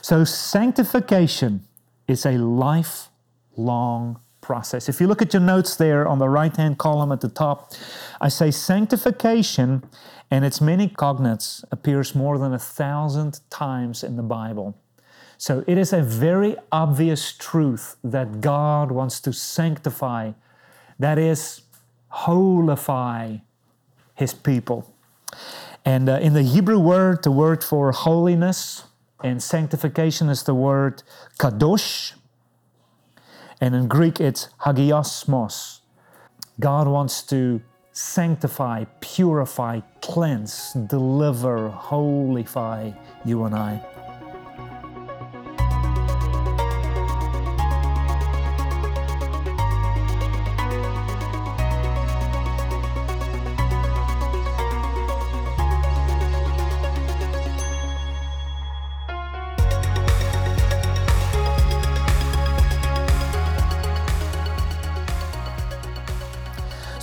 So, 0.00 0.25
sanctification 0.25 1.64
is 2.06 2.25
a 2.25 2.32
lifelong 2.38 4.20
process. 4.40 4.88
If 4.88 5.00
you 5.00 5.06
look 5.06 5.20
at 5.20 5.34
your 5.34 5.42
notes 5.42 5.76
there 5.76 6.08
on 6.08 6.18
the 6.18 6.28
right 6.28 6.56
hand 6.56 6.78
column 6.78 7.12
at 7.12 7.20
the 7.20 7.28
top, 7.28 7.72
I 8.20 8.28
say 8.28 8.50
sanctification 8.50 9.84
and 10.30 10.44
its 10.44 10.60
many 10.60 10.88
cognates 10.88 11.64
appears 11.70 12.14
more 12.14 12.38
than 12.38 12.52
a 12.52 12.58
thousand 12.58 13.40
times 13.50 14.02
in 14.02 14.16
the 14.16 14.22
Bible. 14.22 14.76
So 15.38 15.64
it 15.66 15.78
is 15.78 15.92
a 15.92 16.02
very 16.02 16.56
obvious 16.72 17.32
truth 17.32 17.96
that 18.02 18.40
God 18.40 18.90
wants 18.90 19.20
to 19.20 19.32
sanctify, 19.32 20.32
that 20.98 21.18
is, 21.18 21.62
holify 22.12 23.40
his 24.14 24.34
people. 24.34 24.94
And 25.84 26.08
uh, 26.08 26.18
in 26.20 26.34
the 26.34 26.42
Hebrew 26.42 26.78
word, 26.78 27.22
the 27.22 27.30
word 27.30 27.62
for 27.64 27.92
holiness 27.92 28.84
and 29.22 29.42
sanctification 29.42 30.28
is 30.28 30.42
the 30.42 30.54
word 30.54 31.02
kadosh. 31.38 32.14
And 33.60 33.74
in 33.74 33.88
Greek, 33.88 34.20
it's 34.20 34.48
hagiasmos. 34.60 35.80
God 36.60 36.88
wants 36.88 37.22
to 37.24 37.60
sanctify, 37.92 38.84
purify, 39.00 39.80
cleanse, 40.00 40.72
deliver, 40.72 41.70
holify 41.70 42.96
you 43.24 43.44
and 43.44 43.54
I. 43.54 43.98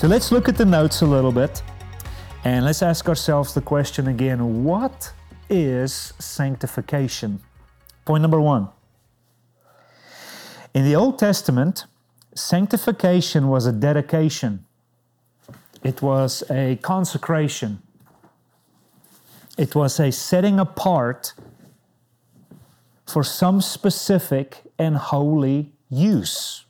So 0.05 0.09
let's 0.09 0.31
look 0.31 0.47
at 0.47 0.55
the 0.55 0.65
notes 0.65 1.01
a 1.01 1.05
little 1.07 1.31
bit 1.31 1.63
and 2.43 2.63
let's 2.63 2.83
ask 2.83 3.09
ourselves 3.09 3.55
the 3.55 3.61
question 3.61 4.07
again 4.07 4.63
what 4.63 5.11
is 5.49 6.13
sanctification? 6.19 7.39
Point 8.05 8.21
number 8.21 8.39
one. 8.39 8.69
In 10.75 10.83
the 10.85 10.95
Old 10.95 11.17
Testament, 11.17 11.85
sanctification 12.35 13.47
was 13.47 13.65
a 13.65 13.71
dedication, 13.71 14.63
it 15.83 16.03
was 16.03 16.43
a 16.51 16.75
consecration, 16.83 17.81
it 19.57 19.73
was 19.73 19.99
a 19.99 20.11
setting 20.11 20.59
apart 20.59 21.33
for 23.07 23.23
some 23.23 23.59
specific 23.59 24.61
and 24.77 24.97
holy 24.97 25.73
use. 25.89 26.65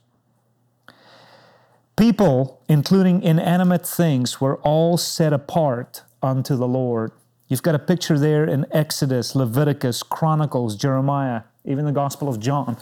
People, 1.96 2.60
including 2.68 3.22
inanimate 3.22 3.86
things, 3.86 4.38
were 4.38 4.56
all 4.58 4.98
set 4.98 5.32
apart 5.32 6.02
unto 6.22 6.54
the 6.54 6.68
Lord. 6.68 7.10
You've 7.48 7.62
got 7.62 7.74
a 7.74 7.78
picture 7.78 8.18
there 8.18 8.44
in 8.44 8.66
Exodus, 8.70 9.34
Leviticus, 9.34 10.02
Chronicles, 10.02 10.76
Jeremiah, 10.76 11.42
even 11.64 11.86
the 11.86 11.92
Gospel 11.92 12.28
of 12.28 12.38
John, 12.38 12.76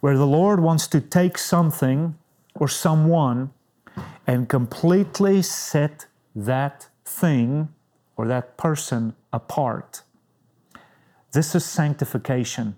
where 0.00 0.16
the 0.16 0.26
Lord 0.26 0.60
wants 0.60 0.86
to 0.88 1.00
take 1.00 1.36
something 1.36 2.16
or 2.54 2.68
someone 2.68 3.50
and 4.26 4.48
completely 4.48 5.42
set 5.42 6.06
that 6.36 6.88
thing 7.04 7.70
or 8.16 8.28
that 8.28 8.56
person 8.56 9.14
apart. 9.32 10.02
This 11.32 11.54
is 11.54 11.64
sanctification. 11.64 12.76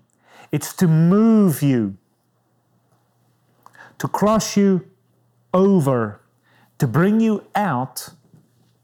It's 0.51 0.73
to 0.75 0.87
move 0.87 1.61
you, 1.61 1.97
to 3.99 4.07
cross 4.07 4.57
you 4.57 4.87
over 5.53 6.19
to 6.79 6.87
bring 6.87 7.19
you 7.19 7.45
out 7.55 8.09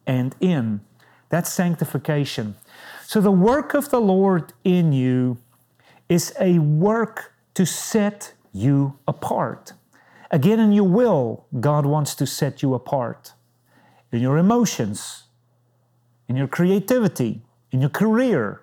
and 0.05 0.35
in. 0.39 0.81
That's 1.29 1.51
sanctification. 1.51 2.55
So 3.05 3.21
the 3.21 3.31
work 3.31 3.73
of 3.73 3.89
the 3.89 3.99
Lord 3.99 4.53
in 4.63 4.93
you 4.93 5.37
is 6.07 6.33
a 6.39 6.59
work 6.59 7.33
to 7.53 7.65
set 7.65 8.33
you 8.51 8.97
apart. 9.07 9.73
Again, 10.31 10.59
in 10.59 10.71
your 10.71 10.87
will, 10.87 11.45
God 11.59 11.85
wants 11.85 12.15
to 12.15 12.25
set 12.25 12.61
you 12.61 12.73
apart. 12.73 13.33
In 14.11 14.21
your 14.21 14.37
emotions, 14.37 15.23
in 16.27 16.35
your 16.35 16.47
creativity, 16.47 17.41
in 17.71 17.81
your 17.81 17.89
career. 17.89 18.61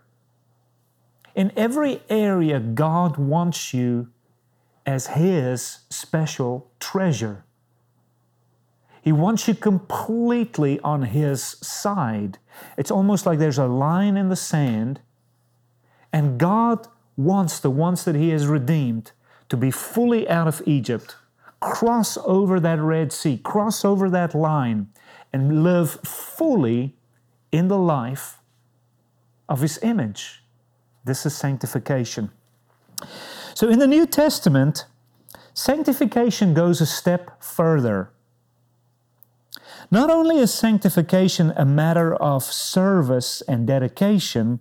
In 1.34 1.52
every 1.56 2.02
area, 2.08 2.58
God 2.60 3.16
wants 3.16 3.74
you 3.74 4.08
as 4.84 5.08
His 5.08 5.80
special 5.90 6.70
treasure. 6.80 7.44
He 9.06 9.12
wants 9.12 9.46
you 9.46 9.54
completely 9.54 10.80
on 10.80 11.02
His 11.02 11.40
side. 11.40 12.38
It's 12.76 12.90
almost 12.90 13.24
like 13.24 13.38
there's 13.38 13.56
a 13.56 13.66
line 13.66 14.16
in 14.16 14.30
the 14.30 14.34
sand, 14.34 14.98
and 16.12 16.40
God 16.40 16.88
wants 17.16 17.60
the 17.60 17.70
ones 17.70 18.04
that 18.04 18.16
He 18.16 18.30
has 18.30 18.48
redeemed 18.48 19.12
to 19.48 19.56
be 19.56 19.70
fully 19.70 20.28
out 20.28 20.48
of 20.48 20.60
Egypt, 20.66 21.14
cross 21.60 22.18
over 22.24 22.58
that 22.58 22.80
Red 22.80 23.12
Sea, 23.12 23.38
cross 23.38 23.84
over 23.84 24.10
that 24.10 24.34
line, 24.34 24.88
and 25.32 25.62
live 25.62 26.00
fully 26.02 26.96
in 27.52 27.68
the 27.68 27.78
life 27.78 28.38
of 29.48 29.60
His 29.60 29.78
image. 29.84 30.42
This 31.04 31.24
is 31.24 31.36
sanctification. 31.36 32.32
So 33.54 33.68
in 33.68 33.78
the 33.78 33.86
New 33.86 34.04
Testament, 34.04 34.86
sanctification 35.54 36.54
goes 36.54 36.80
a 36.80 36.86
step 36.86 37.40
further. 37.40 38.10
Not 39.90 40.10
only 40.10 40.38
is 40.38 40.52
sanctification 40.52 41.52
a 41.56 41.64
matter 41.64 42.14
of 42.16 42.42
service 42.42 43.40
and 43.42 43.66
dedication, 43.66 44.60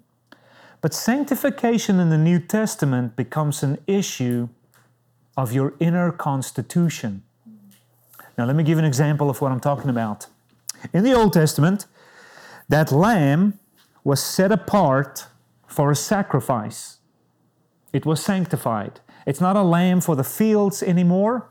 but 0.82 0.94
sanctification 0.94 2.00
in 2.00 2.10
the 2.10 2.18
New 2.18 2.40
Testament 2.40 3.16
becomes 3.16 3.64
an 3.64 3.80
issue 3.88 4.50
of 5.36 5.52
your 5.52 5.74
inner 5.80 6.12
constitution. 6.12 7.24
Now, 8.38 8.46
let 8.46 8.56
me 8.56 8.64
give 8.64 8.78
an 8.78 8.86
example 8.86 9.30
of 9.30 9.42
what 9.42 9.52
I'm 9.52 9.60
talking 9.60 9.90
about. 9.90 10.28
In 10.94 11.04
the 11.04 11.14
Old 11.14 11.34
Testament, 11.34 11.88
that 12.70 12.92
lamb 12.92 13.60
was 14.04 14.24
set 14.24 14.52
apart 14.52 15.26
for 15.66 15.90
a 15.90 15.96
sacrifice, 15.96 17.00
it 17.92 18.06
was 18.06 18.24
sanctified. 18.24 19.00
It's 19.26 19.42
not 19.42 19.56
a 19.56 19.64
lamb 19.64 20.02
for 20.02 20.16
the 20.16 20.24
fields 20.24 20.84
anymore, 20.84 21.50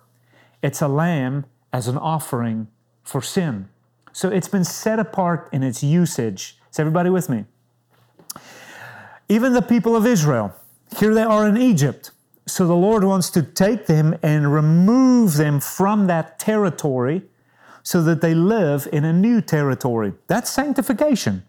it's 0.63 0.81
a 0.81 0.89
lamb 0.89 1.47
as 1.73 1.89
an 1.89 1.99
offering 1.99 2.69
for 3.05 3.23
sin. 3.23 3.69
So 4.13 4.29
it's 4.29 4.49
been 4.49 4.65
set 4.65 4.99
apart 4.99 5.49
in 5.53 5.63
its 5.63 5.83
usage. 5.83 6.59
Is 6.71 6.79
everybody 6.79 7.11
with 7.11 7.29
me? 7.29 7.45
Even 9.29 9.53
the 9.53 9.63
people 9.63 9.97
of 9.97 10.07
Israel, 10.07 10.55
here 10.99 11.15
they 11.15 11.23
are 11.23 11.47
in 11.49 11.57
Egypt. 11.57 12.11
So 12.47 12.67
the 12.67 12.75
Lord 12.75 13.05
wants 13.05 13.31
to 13.31 13.43
take 13.43 13.87
them 13.87 14.19
and 14.23 14.53
remove 14.53 15.35
them 15.37 15.61
from 15.61 16.07
that 16.09 16.39
territory 16.39 17.23
so 17.83 18.03
that 18.03 18.21
they 18.21 18.35
live 18.35 18.89
in 18.93 19.05
a 19.05 19.13
new 19.13 19.41
territory. 19.41 20.13
That's 20.27 20.51
sanctification. 20.51 21.45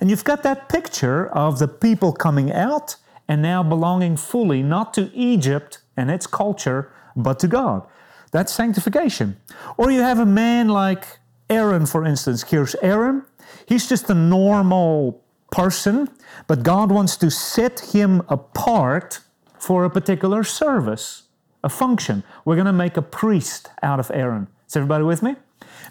And 0.00 0.10
you've 0.10 0.24
got 0.24 0.42
that 0.42 0.68
picture 0.68 1.28
of 1.28 1.58
the 1.58 1.68
people 1.68 2.12
coming 2.12 2.52
out 2.52 2.96
and 3.28 3.42
now 3.42 3.62
belonging 3.62 4.16
fully 4.16 4.62
not 4.62 4.94
to 4.94 5.10
Egypt 5.14 5.78
and 5.96 6.10
its 6.10 6.26
culture, 6.26 6.92
but 7.16 7.38
to 7.40 7.48
God. 7.48 7.86
That's 8.32 8.52
sanctification. 8.52 9.36
Or 9.76 9.90
you 9.90 10.00
have 10.00 10.18
a 10.18 10.26
man 10.26 10.68
like 10.68 11.04
Aaron, 11.48 11.86
for 11.86 12.04
instance. 12.04 12.42
Here's 12.42 12.74
Aaron. 12.76 13.24
He's 13.66 13.88
just 13.88 14.10
a 14.10 14.14
normal 14.14 15.22
person, 15.50 16.08
but 16.46 16.62
God 16.62 16.90
wants 16.90 17.16
to 17.18 17.30
set 17.30 17.94
him 17.94 18.22
apart 18.28 19.20
for 19.58 19.84
a 19.84 19.90
particular 19.90 20.42
service, 20.42 21.24
a 21.62 21.68
function. 21.68 22.24
We're 22.44 22.56
going 22.56 22.66
to 22.66 22.72
make 22.72 22.96
a 22.96 23.02
priest 23.02 23.68
out 23.82 24.00
of 24.00 24.10
Aaron. 24.12 24.48
Is 24.66 24.74
everybody 24.76 25.04
with 25.04 25.22
me? 25.22 25.36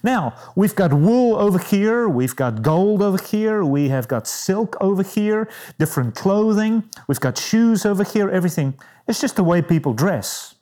Now, 0.04 0.36
we've 0.56 0.76
got 0.76 0.94
wool 0.94 1.36
over 1.36 1.60
here, 1.60 2.10
we've 2.10 2.36
got 2.36 2.64
gold 2.64 3.04
over 3.04 3.22
here, 3.24 3.64
we 3.64 3.90
have 3.90 4.08
got 4.08 4.28
silk 4.28 4.76
over 4.82 5.04
here, 5.04 5.48
different 5.78 6.16
clothing, 6.16 6.90
we've 7.08 7.20
got 7.20 7.38
shoes 7.38 7.86
over 7.86 8.04
here, 8.04 8.30
everything. 8.30 8.74
It's 9.08 9.22
just 9.22 9.36
the 9.36 9.44
way 9.44 9.62
people 9.62 9.94
dress. 9.94 10.56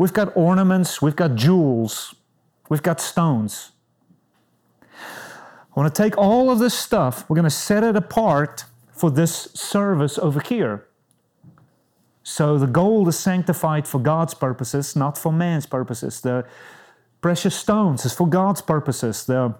We've 0.00 0.14
got 0.14 0.34
ornaments, 0.34 1.02
we've 1.02 1.14
got 1.14 1.34
jewels, 1.34 2.14
we've 2.70 2.82
got 2.82 3.02
stones. 3.02 3.72
I 4.82 5.78
want 5.78 5.94
to 5.94 6.02
take 6.02 6.16
all 6.16 6.50
of 6.50 6.58
this 6.58 6.72
stuff, 6.72 7.28
we're 7.28 7.34
going 7.34 7.44
to 7.44 7.50
set 7.50 7.84
it 7.84 7.94
apart 7.96 8.64
for 8.92 9.10
this 9.10 9.50
service 9.52 10.16
over 10.16 10.40
here. 10.40 10.86
So 12.22 12.56
the 12.56 12.66
gold 12.66 13.08
is 13.08 13.18
sanctified 13.18 13.86
for 13.86 13.98
God's 13.98 14.32
purposes, 14.32 14.96
not 14.96 15.18
for 15.18 15.30
man's 15.30 15.66
purposes. 15.66 16.22
The 16.22 16.46
precious 17.20 17.54
stones 17.54 18.06
is 18.06 18.14
for 18.14 18.26
God's 18.26 18.62
purposes. 18.62 19.26
The, 19.26 19.54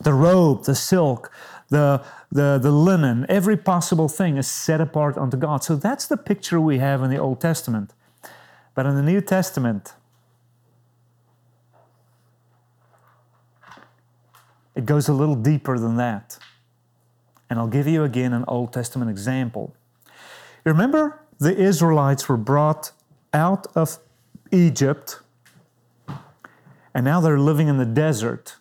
the 0.00 0.14
robe, 0.14 0.64
the 0.64 0.74
silk, 0.74 1.30
the, 1.68 2.02
the, 2.32 2.58
the 2.58 2.70
linen, 2.70 3.26
every 3.28 3.58
possible 3.58 4.08
thing 4.08 4.38
is 4.38 4.46
set 4.46 4.80
apart 4.80 5.18
unto 5.18 5.36
God. 5.36 5.62
So 5.62 5.76
that's 5.76 6.06
the 6.06 6.16
picture 6.16 6.58
we 6.58 6.78
have 6.78 7.02
in 7.02 7.10
the 7.10 7.18
Old 7.18 7.42
Testament. 7.42 7.92
But 8.74 8.86
in 8.86 8.96
the 8.96 9.02
New 9.02 9.20
Testament, 9.20 9.94
it 14.74 14.84
goes 14.84 15.08
a 15.08 15.12
little 15.12 15.36
deeper 15.36 15.78
than 15.78 15.96
that. 15.96 16.38
And 17.48 17.58
I'll 17.58 17.68
give 17.68 17.86
you 17.86 18.02
again 18.02 18.32
an 18.32 18.44
Old 18.48 18.72
Testament 18.72 19.10
example. 19.10 19.74
Remember, 20.64 21.20
the 21.38 21.56
Israelites 21.56 22.28
were 22.28 22.36
brought 22.36 22.92
out 23.32 23.66
of 23.76 23.98
Egypt, 24.50 25.20
and 26.94 27.04
now 27.04 27.20
they're 27.20 27.38
living 27.38 27.68
in 27.68 27.76
the 27.76 27.84
desert. 27.84 28.56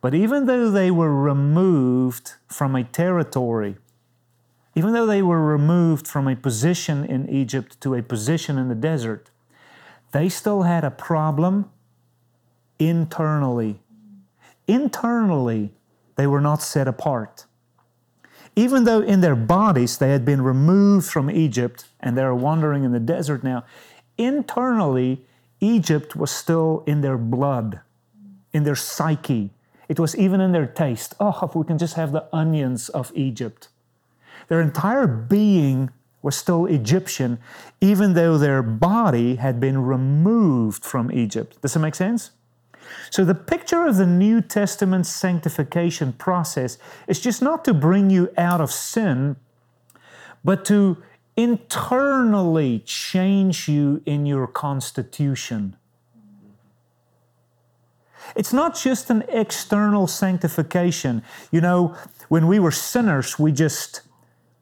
But 0.00 0.14
even 0.14 0.46
though 0.46 0.70
they 0.70 0.90
were 0.90 1.14
removed 1.14 2.34
from 2.48 2.74
a 2.74 2.84
territory, 2.84 3.76
even 4.80 4.94
though 4.94 5.04
they 5.04 5.20
were 5.20 5.44
removed 5.44 6.08
from 6.08 6.26
a 6.26 6.34
position 6.34 7.04
in 7.04 7.28
Egypt 7.28 7.78
to 7.82 7.94
a 7.94 8.02
position 8.02 8.56
in 8.56 8.70
the 8.70 8.74
desert, 8.74 9.28
they 10.12 10.26
still 10.26 10.62
had 10.62 10.84
a 10.84 10.90
problem 10.90 11.70
internally. 12.78 13.78
internally 14.66 15.70
they 16.16 16.26
were 16.26 16.40
not 16.40 16.62
set 16.62 16.88
apart. 16.88 17.44
Even 18.56 18.84
though 18.84 19.00
in 19.00 19.20
their 19.20 19.36
bodies 19.36 19.98
they 19.98 20.12
had 20.12 20.24
been 20.24 20.40
removed 20.40 21.10
from 21.10 21.30
Egypt 21.30 21.84
and 22.00 22.16
they 22.16 22.22
are 22.22 22.34
wandering 22.34 22.82
in 22.82 22.92
the 22.92 23.06
desert 23.14 23.44
now, 23.44 23.66
internally 24.16 25.26
Egypt 25.60 26.16
was 26.16 26.30
still 26.30 26.82
in 26.86 27.02
their 27.02 27.18
blood, 27.18 27.80
in 28.54 28.62
their 28.62 28.76
psyche. 28.76 29.50
It 29.90 30.00
was 30.00 30.16
even 30.16 30.40
in 30.40 30.52
their 30.52 30.66
taste. 30.66 31.12
Oh, 31.20 31.38
if 31.42 31.54
we 31.54 31.66
can 31.66 31.76
just 31.76 31.96
have 31.96 32.12
the 32.12 32.24
onions 32.32 32.88
of 32.88 33.12
Egypt. 33.14 33.68
Their 34.50 34.60
entire 34.60 35.06
being 35.06 35.90
was 36.22 36.36
still 36.36 36.66
Egyptian, 36.66 37.38
even 37.80 38.14
though 38.14 38.36
their 38.36 38.62
body 38.62 39.36
had 39.36 39.60
been 39.60 39.78
removed 39.84 40.84
from 40.84 41.10
Egypt. 41.12 41.62
Does 41.62 41.76
it 41.76 41.78
make 41.78 41.94
sense? 41.94 42.32
So, 43.10 43.24
the 43.24 43.36
picture 43.36 43.86
of 43.86 43.96
the 43.96 44.06
New 44.06 44.40
Testament 44.40 45.06
sanctification 45.06 46.12
process 46.14 46.78
is 47.06 47.20
just 47.20 47.40
not 47.40 47.64
to 47.66 47.72
bring 47.72 48.10
you 48.10 48.28
out 48.36 48.60
of 48.60 48.72
sin, 48.72 49.36
but 50.42 50.64
to 50.64 50.96
internally 51.36 52.80
change 52.80 53.68
you 53.68 54.02
in 54.04 54.26
your 54.26 54.48
constitution. 54.48 55.76
It's 58.34 58.52
not 58.52 58.76
just 58.76 59.10
an 59.10 59.22
external 59.28 60.08
sanctification. 60.08 61.22
You 61.52 61.60
know, 61.60 61.94
when 62.28 62.48
we 62.48 62.58
were 62.58 62.72
sinners, 62.72 63.38
we 63.38 63.52
just 63.52 64.02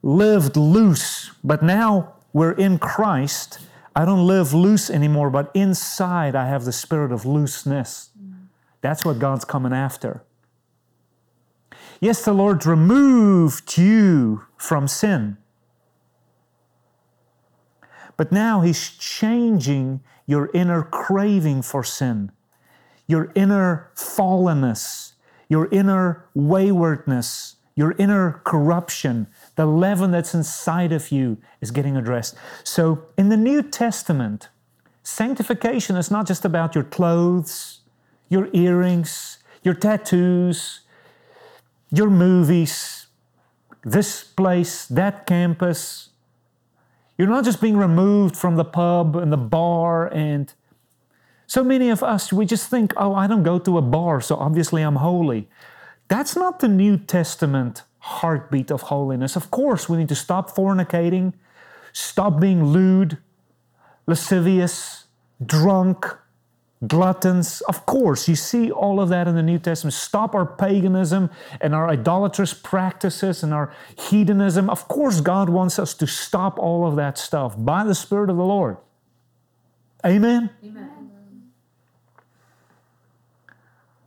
lived 0.02 0.56
loose, 0.56 1.32
but 1.42 1.62
now 1.62 2.14
we're 2.32 2.52
in 2.52 2.78
Christ. 2.78 3.60
I 3.94 4.04
don't 4.04 4.26
live 4.26 4.54
loose 4.54 4.90
anymore, 4.90 5.30
but 5.30 5.50
inside 5.54 6.34
I 6.34 6.48
have 6.48 6.64
the 6.64 6.72
spirit 6.72 7.12
of 7.12 7.24
looseness. 7.26 8.10
That's 8.80 9.04
what 9.04 9.18
God's 9.18 9.44
coming 9.44 9.72
after. 9.72 10.22
Yes, 12.00 12.24
the 12.24 12.32
Lord 12.32 12.64
removed 12.64 13.76
you 13.76 14.44
from 14.56 14.86
sin. 14.86 15.36
But 18.16 18.30
now 18.30 18.60
He's 18.60 18.90
changing 18.90 20.00
your 20.26 20.50
inner 20.54 20.82
craving 20.82 21.62
for 21.62 21.82
sin, 21.82 22.30
your 23.06 23.32
inner 23.34 23.90
fallenness, 23.96 25.14
your 25.48 25.68
inner 25.72 26.26
waywardness, 26.34 27.56
your 27.74 27.94
inner 27.98 28.42
corruption, 28.44 29.26
the 29.58 29.66
leaven 29.66 30.12
that's 30.12 30.34
inside 30.34 30.92
of 30.92 31.10
you 31.10 31.36
is 31.60 31.72
getting 31.72 31.96
addressed. 31.96 32.36
So 32.62 33.02
in 33.18 33.28
the 33.28 33.36
New 33.36 33.60
Testament, 33.60 34.50
sanctification 35.02 35.96
is 35.96 36.12
not 36.12 36.28
just 36.28 36.44
about 36.44 36.76
your 36.76 36.84
clothes, 36.84 37.80
your 38.28 38.48
earrings, 38.52 39.38
your 39.64 39.74
tattoos, 39.74 40.82
your 41.90 42.08
movies, 42.08 43.08
this 43.82 44.22
place, 44.22 44.86
that 44.86 45.26
campus. 45.26 46.10
You're 47.16 47.26
not 47.26 47.44
just 47.44 47.60
being 47.60 47.76
removed 47.76 48.36
from 48.36 48.54
the 48.54 48.64
pub 48.64 49.16
and 49.16 49.32
the 49.32 49.36
bar 49.36 50.06
and 50.06 50.54
so 51.48 51.64
many 51.64 51.88
of 51.90 52.04
us, 52.04 52.32
we 52.32 52.46
just 52.46 52.70
think, 52.70 52.92
oh, 52.96 53.14
I 53.14 53.26
don't 53.26 53.42
go 53.42 53.58
to 53.58 53.78
a 53.78 53.82
bar, 53.82 54.20
so 54.20 54.36
obviously 54.36 54.82
I'm 54.82 54.96
holy. 54.96 55.48
That's 56.06 56.36
not 56.36 56.60
the 56.60 56.68
New 56.68 56.96
Testament 56.98 57.82
heartbeat 57.98 58.70
of 58.70 58.82
holiness. 58.82 59.36
Of 59.36 59.50
course, 59.50 59.88
we 59.88 59.98
need 59.98 60.08
to 60.08 60.14
stop 60.14 60.54
fornicating, 60.54 61.32
stop 61.92 62.40
being 62.40 62.64
lewd, 62.64 63.18
lascivious, 64.06 65.04
drunk, 65.44 66.06
gluttons. 66.86 67.60
Of 67.62 67.86
course, 67.86 68.28
you 68.28 68.36
see 68.36 68.70
all 68.70 69.00
of 69.00 69.08
that 69.08 69.26
in 69.26 69.34
the 69.34 69.42
New 69.42 69.58
Testament. 69.58 69.94
Stop 69.94 70.34
our 70.34 70.46
paganism 70.46 71.30
and 71.60 71.74
our 71.74 71.88
idolatrous 71.88 72.54
practices 72.54 73.42
and 73.42 73.52
our 73.52 73.72
hedonism. 73.96 74.70
Of 74.70 74.88
course, 74.88 75.20
God 75.20 75.48
wants 75.48 75.78
us 75.78 75.94
to 75.94 76.06
stop 76.06 76.58
all 76.58 76.86
of 76.86 76.96
that 76.96 77.18
stuff 77.18 77.54
by 77.58 77.84
the 77.84 77.94
Spirit 77.94 78.30
of 78.30 78.36
the 78.36 78.44
Lord. 78.44 78.76
Amen? 80.06 80.50
Amen. 80.64 80.90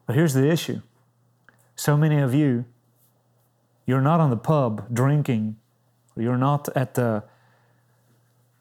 But 0.06 0.16
here's 0.16 0.34
the 0.34 0.50
issue 0.50 0.82
so 1.76 1.98
many 1.98 2.20
of 2.20 2.34
you, 2.34 2.66
you're 3.92 4.00
not 4.00 4.22
on 4.22 4.30
the 4.30 4.38
pub 4.38 4.86
drinking, 4.94 5.58
you're 6.16 6.38
not 6.38 6.70
at 6.78 6.94
the 6.94 7.26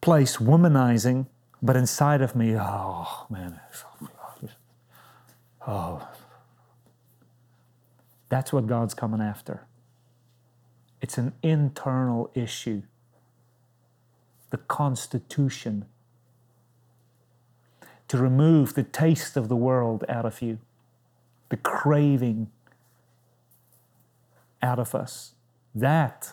place 0.00 0.38
womanizing, 0.38 1.26
but 1.62 1.76
inside 1.76 2.20
of 2.20 2.34
me, 2.34 2.56
oh 2.58 3.26
man, 3.30 3.60
oh. 5.68 6.08
That's 8.28 8.52
what 8.52 8.66
God's 8.66 8.92
coming 8.92 9.20
after. 9.20 9.68
It's 11.00 11.16
an 11.16 11.32
internal 11.44 12.32
issue. 12.34 12.82
The 14.50 14.58
constitution. 14.58 15.84
To 18.08 18.18
remove 18.18 18.74
the 18.74 18.82
taste 18.82 19.36
of 19.36 19.48
the 19.48 19.54
world 19.54 20.04
out 20.08 20.26
of 20.26 20.42
you 20.42 20.58
the 21.50 21.56
craving 21.56 22.50
out 24.62 24.78
of 24.78 24.94
us. 24.94 25.34
That 25.74 26.32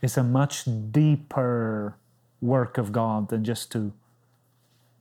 is 0.00 0.16
a 0.16 0.22
much 0.22 0.64
deeper 0.90 1.96
work 2.40 2.78
of 2.78 2.92
God 2.92 3.28
than 3.28 3.44
just 3.44 3.70
to 3.72 3.92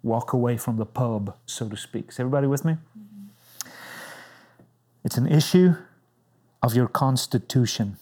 walk 0.04 0.34
away 0.34 0.58
from 0.58 0.78
the 0.78 0.86
pub, 0.86 1.36
so 1.46 1.70
to 1.70 1.78
speak. 1.78 2.10
Is 2.10 2.20
everybody 2.20 2.48
with 2.48 2.66
me? 2.66 2.74
Mm-hmm. 2.74 3.70
It's 5.04 5.18
an 5.18 5.28
issue 5.28 5.76
of 6.62 6.76
your 6.76 6.88
constitution. 6.88 7.98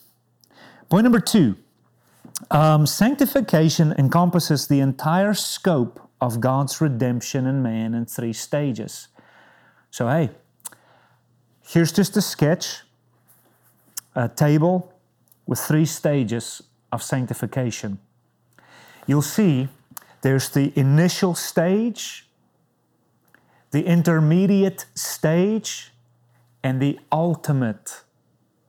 Point 0.90 1.04
number 1.04 1.20
two 1.20 1.56
um, 2.52 2.86
sanctification 2.86 3.94
encompasses 3.98 4.68
the 4.68 4.80
entire 4.80 5.34
scope 5.34 6.10
of 6.22 6.42
God's 6.42 6.82
redemption 6.82 7.46
in 7.46 7.62
man 7.62 7.94
in 7.94 8.06
three 8.06 8.34
stages. 8.34 9.08
So, 9.92 10.08
hey, 10.08 10.30
Here's 11.72 11.92
just 11.92 12.18
a 12.18 12.22
sketch, 12.22 12.82
table 14.28 14.94
with 15.46 15.60
three 15.60 15.86
stages 15.86 16.62
of 16.92 17.02
sanctification. 17.02 18.00
You'll 19.08 19.22
see 19.22 19.70
there's 20.22 20.50
the 20.50 20.72
initial 20.78 21.34
stage, 21.36 22.28
the 23.72 23.86
intermediate 23.86 24.86
stage, 24.96 25.92
and 26.64 26.82
the 26.82 27.00
ultimate 27.12 28.04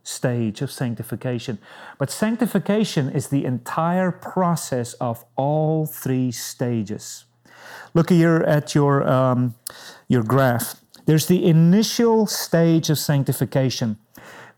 stage 0.02 0.62
of 0.62 0.70
sanctification. 0.70 1.58
But 1.98 2.10
sanctification 2.10 3.10
is 3.10 3.28
the 3.28 3.44
entire 3.44 4.10
process 4.10 4.94
of 4.94 5.24
all 5.36 5.86
three 5.86 6.30
stages. 6.30 7.24
Look 7.94 8.10
here 8.10 8.44
at 8.46 8.74
your, 8.74 9.08
um, 9.08 9.54
your 10.08 10.22
graph. 10.22 10.80
There's 11.06 11.26
the 11.26 11.44
initial 11.44 12.26
stage 12.26 12.90
of 12.90 12.98
sanctification. 12.98 13.98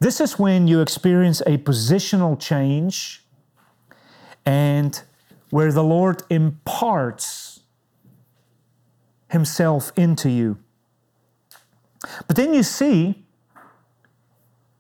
This 0.03 0.21
is 0.21 0.37
when 0.37 0.67
you 0.67 0.81
experience 0.81 1.43
a 1.43 1.59
positional 1.59 2.37
change 2.37 3.25
and 4.45 5.01
where 5.51 5.71
the 5.71 5.85
Lord 5.85 6.25
imparts 6.29 7.61
Himself 9.29 9.93
into 9.95 10.29
you. 10.29 10.59
But 12.27 12.35
then 12.35 12.53
you 12.53 12.65
see, 12.65 13.25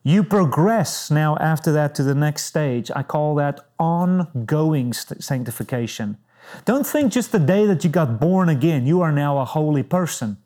you 0.02 0.24
progress 0.24 1.08
now 1.08 1.36
after 1.36 1.70
that 1.70 1.94
to 1.94 2.02
the 2.02 2.16
next 2.16 2.46
stage. 2.46 2.90
I 2.96 3.04
call 3.04 3.36
that 3.36 3.60
ongoing 3.78 4.92
sanctification. 4.92 6.18
Don't 6.64 6.84
think 6.84 7.12
just 7.12 7.30
the 7.30 7.38
day 7.38 7.64
that 7.66 7.84
you 7.84 7.90
got 7.90 8.18
born 8.18 8.48
again, 8.48 8.88
you 8.88 9.00
are 9.00 9.12
now 9.12 9.38
a 9.38 9.44
holy 9.44 9.84
person. 9.84 10.38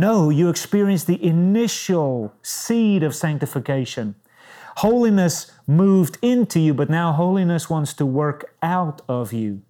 No, 0.00 0.30
you 0.30 0.48
experience 0.48 1.02
the 1.02 1.22
initial 1.22 2.32
seed 2.40 3.02
of 3.02 3.16
sanctification. 3.16 4.14
Holiness 4.76 5.50
moved 5.66 6.18
into 6.22 6.60
you, 6.60 6.72
but 6.72 6.88
now 6.88 7.12
holiness 7.12 7.68
wants 7.68 7.92
to 7.94 8.06
work 8.06 8.54
out 8.62 9.02
of 9.08 9.32
you. 9.32 9.62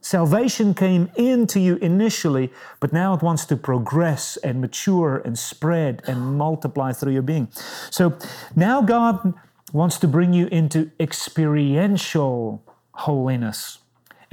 Salvation 0.00 0.72
came 0.72 1.10
into 1.16 1.58
you 1.58 1.76
initially, 1.76 2.52
but 2.78 2.92
now 2.92 3.12
it 3.14 3.22
wants 3.22 3.44
to 3.46 3.56
progress 3.56 4.36
and 4.36 4.60
mature 4.60 5.16
and 5.24 5.36
spread 5.36 6.02
and 6.06 6.38
multiply 6.38 6.92
through 6.92 7.14
your 7.14 7.22
being. 7.22 7.48
So 7.90 8.16
now 8.54 8.82
God 8.82 9.34
wants 9.72 9.98
to 9.98 10.06
bring 10.06 10.32
you 10.32 10.46
into 10.46 10.92
experiential 11.00 12.62
holiness 12.92 13.78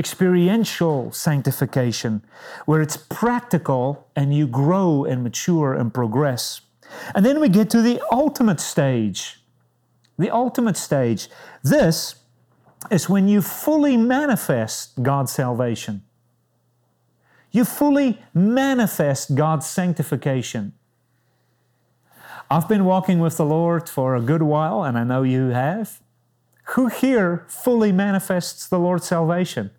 experiential 0.01 1.11
sanctification, 1.11 2.23
where 2.65 2.81
it's 2.81 2.97
practical 2.97 4.07
and 4.15 4.33
you 4.35 4.47
grow 4.47 5.05
and 5.05 5.21
mature 5.21 5.75
and 5.75 5.93
progress. 5.93 6.61
And 7.13 7.23
then 7.23 7.39
we 7.39 7.49
get 7.49 7.69
to 7.69 7.83
the 7.83 8.01
ultimate 8.11 8.59
stage. 8.59 9.43
The 10.17 10.31
ultimate 10.31 10.75
stage. 10.75 11.29
This 11.61 12.15
is 12.89 13.07
when 13.07 13.27
you 13.27 13.43
fully 13.43 13.95
manifest 13.95 15.03
God's 15.03 15.31
salvation. 15.31 16.01
You 17.51 17.63
fully 17.63 18.19
manifest 18.33 19.35
God's 19.35 19.67
sanctification. 19.67 20.73
I've 22.49 22.67
been 22.67 22.85
walking 22.85 23.19
with 23.19 23.37
the 23.37 23.45
Lord 23.45 23.87
for 23.87 24.15
a 24.15 24.21
good 24.21 24.41
while, 24.41 24.83
and 24.83 24.97
I 24.97 25.03
know 25.03 25.21
you 25.21 25.49
have. 25.49 26.01
Who 26.73 26.87
here 26.87 27.45
fully 27.47 27.91
manifests 27.91 28.67
the 28.67 28.79
Lord's 28.79 29.05
salvation? 29.05 29.69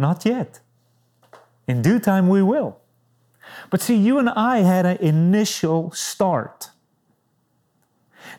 Not 0.00 0.24
yet. 0.24 0.60
In 1.68 1.82
due 1.82 2.00
time, 2.00 2.30
we 2.30 2.42
will. 2.42 2.78
But 3.68 3.82
see, 3.82 3.96
you 3.96 4.18
and 4.18 4.30
I 4.30 4.60
had 4.60 4.86
an 4.86 4.96
initial 4.96 5.90
start. 5.90 6.70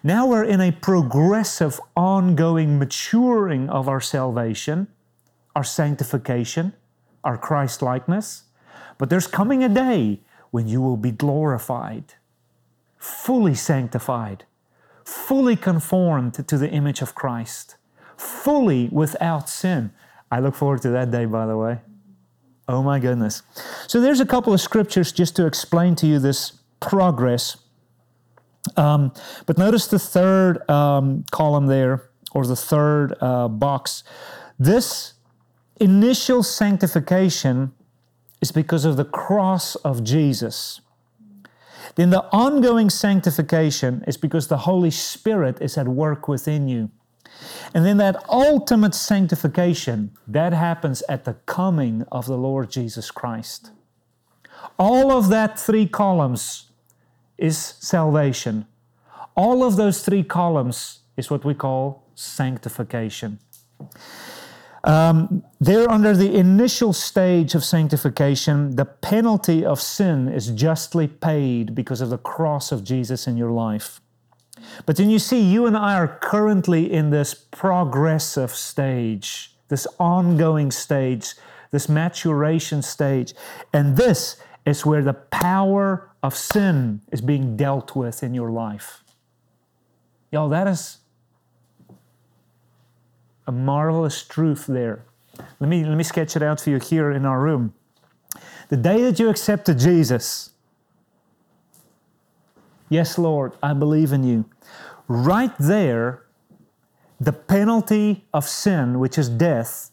Now 0.01 0.25
we're 0.25 0.43
in 0.43 0.59
a 0.59 0.71
progressive, 0.71 1.79
ongoing 1.95 2.79
maturing 2.79 3.69
of 3.69 3.87
our 3.87 4.01
salvation, 4.01 4.87
our 5.55 5.63
sanctification, 5.63 6.73
our 7.23 7.37
Christ 7.37 7.83
likeness. 7.83 8.45
But 8.97 9.11
there's 9.11 9.27
coming 9.27 9.63
a 9.63 9.69
day 9.69 10.21
when 10.49 10.67
you 10.67 10.81
will 10.81 10.97
be 10.97 11.11
glorified, 11.11 12.15
fully 12.97 13.53
sanctified, 13.53 14.45
fully 15.05 15.55
conformed 15.55 16.33
to 16.47 16.57
the 16.57 16.71
image 16.71 17.03
of 17.03 17.13
Christ, 17.13 17.75
fully 18.17 18.89
without 18.91 19.47
sin. 19.47 19.91
I 20.31 20.39
look 20.39 20.55
forward 20.55 20.81
to 20.83 20.89
that 20.91 21.11
day, 21.11 21.25
by 21.25 21.45
the 21.45 21.57
way. 21.57 21.79
Oh 22.67 22.81
my 22.81 22.99
goodness. 22.99 23.43
So 23.87 23.99
there's 23.99 24.21
a 24.21 24.25
couple 24.25 24.53
of 24.53 24.61
scriptures 24.61 25.11
just 25.11 25.35
to 25.35 25.45
explain 25.45 25.95
to 25.97 26.07
you 26.07 26.19
this 26.19 26.53
progress. 26.79 27.57
Um, 28.77 29.11
but 29.45 29.57
notice 29.57 29.87
the 29.87 29.99
third 29.99 30.69
um, 30.69 31.25
column 31.31 31.67
there, 31.67 32.09
or 32.31 32.45
the 32.45 32.55
third 32.55 33.13
uh, 33.19 33.49
box. 33.49 34.03
This 34.57 35.13
initial 35.79 36.43
sanctification 36.43 37.73
is 38.39 38.51
because 38.51 38.85
of 38.85 38.95
the 38.95 39.05
cross 39.05 39.75
of 39.75 40.03
Jesus. 40.03 40.79
Then 41.95 42.09
the 42.09 42.23
ongoing 42.31 42.89
sanctification 42.89 44.03
is 44.07 44.15
because 44.15 44.47
the 44.47 44.59
Holy 44.59 44.91
Spirit 44.91 45.61
is 45.61 45.77
at 45.77 45.87
work 45.87 46.27
within 46.27 46.67
you. 46.69 46.89
And 47.73 47.85
then 47.85 47.97
that 47.97 48.23
ultimate 48.29 48.95
sanctification, 48.95 50.11
that 50.27 50.53
happens 50.53 51.03
at 51.09 51.25
the 51.25 51.35
coming 51.45 52.05
of 52.11 52.25
the 52.25 52.37
Lord 52.37 52.71
Jesus 52.71 53.11
Christ. 53.11 53.71
All 54.77 55.11
of 55.11 55.29
that 55.29 55.59
three 55.59 55.87
columns 55.87 56.71
is 57.37 57.57
salvation. 57.57 58.65
All 59.35 59.63
of 59.63 59.75
those 59.75 60.03
three 60.03 60.23
columns 60.23 60.99
is 61.17 61.29
what 61.29 61.43
we 61.43 61.53
call 61.53 62.03
sanctification. 62.15 63.39
Um, 64.83 65.43
there, 65.59 65.89
under 65.89 66.15
the 66.15 66.35
initial 66.35 66.91
stage 66.93 67.53
of 67.53 67.63
sanctification, 67.63 68.75
the 68.75 68.85
penalty 68.85 69.63
of 69.63 69.79
sin 69.79 70.27
is 70.27 70.49
justly 70.49 71.07
paid 71.07 71.75
because 71.75 72.01
of 72.01 72.09
the 72.09 72.17
cross 72.17 72.71
of 72.71 72.83
Jesus 72.83 73.27
in 73.27 73.37
your 73.37 73.51
life. 73.51 74.01
But 74.85 74.97
then 74.97 75.09
you 75.09 75.19
see, 75.19 75.41
you 75.41 75.65
and 75.65 75.77
I 75.77 75.95
are 75.95 76.19
currently 76.21 76.91
in 76.91 77.09
this 77.09 77.33
progressive 77.33 78.51
stage, 78.51 79.53
this 79.67 79.87
ongoing 79.99 80.71
stage, 80.71 81.33
this 81.71 81.87
maturation 81.89 82.81
stage. 82.81 83.33
And 83.73 83.97
this 83.97 84.37
is 84.65 84.85
where 84.85 85.03
the 85.03 85.13
power 85.13 86.09
of 86.21 86.35
sin 86.35 87.01
is 87.11 87.21
being 87.21 87.57
dealt 87.57 87.95
with 87.95 88.23
in 88.23 88.33
your 88.33 88.51
life. 88.51 89.03
Y'all, 90.31 90.49
that 90.49 90.67
is 90.67 90.99
a 93.47 93.51
marvelous 93.51 94.23
truth 94.23 94.65
there. 94.67 95.03
Let 95.59 95.69
me, 95.69 95.83
let 95.83 95.97
me 95.97 96.03
sketch 96.03 96.35
it 96.35 96.43
out 96.43 96.61
for 96.61 96.69
you 96.69 96.77
here 96.77 97.11
in 97.11 97.25
our 97.25 97.41
room. 97.41 97.73
The 98.69 98.77
day 98.77 99.01
that 99.01 99.19
you 99.19 99.29
accepted 99.29 99.79
Jesus, 99.79 100.51
yes, 102.91 103.17
Lord, 103.17 103.53
I 103.63 103.73
believe 103.73 104.11
in 104.11 104.23
you. 104.23 104.45
Right 105.07 105.53
there, 105.57 106.25
the 107.19 107.33
penalty 107.33 108.27
of 108.33 108.47
sin, 108.47 108.99
which 108.99 109.17
is 109.17 109.29
death, 109.29 109.89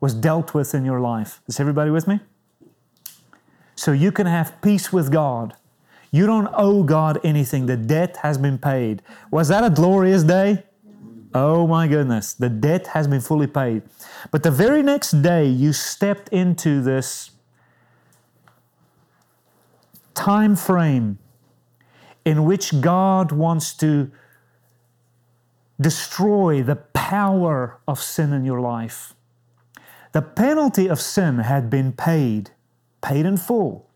was 0.00 0.14
dealt 0.14 0.54
with 0.54 0.74
in 0.74 0.84
your 0.84 1.00
life. 1.00 1.40
Is 1.48 1.58
everybody 1.58 1.90
with 1.90 2.06
me? 2.06 2.20
So 3.74 3.92
you 3.92 4.12
can 4.12 4.26
have 4.26 4.60
peace 4.62 4.92
with 4.92 5.10
God. 5.10 5.54
You 6.10 6.26
don't 6.26 6.48
owe 6.54 6.82
God 6.82 7.18
anything. 7.24 7.66
The 7.66 7.76
debt 7.76 8.18
has 8.18 8.38
been 8.38 8.58
paid. 8.58 9.02
Was 9.30 9.48
that 9.48 9.64
a 9.64 9.70
glorious 9.70 10.22
day? 10.22 10.64
Oh 11.34 11.66
my 11.66 11.86
goodness, 11.86 12.32
the 12.32 12.48
debt 12.48 12.86
has 12.88 13.06
been 13.06 13.20
fully 13.20 13.46
paid. 13.46 13.82
But 14.30 14.42
the 14.42 14.50
very 14.50 14.82
next 14.82 15.22
day, 15.22 15.46
you 15.46 15.72
stepped 15.72 16.30
into 16.30 16.80
this 16.80 17.30
time 20.14 20.56
frame 20.56 21.18
in 22.26 22.44
which 22.44 22.80
God 22.80 23.30
wants 23.30 23.72
to 23.74 24.10
destroy 25.80 26.60
the 26.62 26.74
power 26.74 27.78
of 27.86 28.02
sin 28.02 28.32
in 28.32 28.44
your 28.44 28.60
life. 28.60 29.14
The 30.10 30.22
penalty 30.22 30.88
of 30.88 31.00
sin 31.00 31.38
had 31.38 31.70
been 31.70 31.92
paid, 31.92 32.50
paid 33.00 33.26
in 33.26 33.36
full. 33.36 33.88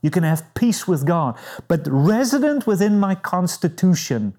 You 0.00 0.10
can 0.10 0.22
have 0.22 0.54
peace 0.54 0.86
with 0.86 1.04
God. 1.04 1.36
But 1.66 1.80
resident 1.90 2.68
within 2.68 3.00
my 3.00 3.16
constitution, 3.16 4.34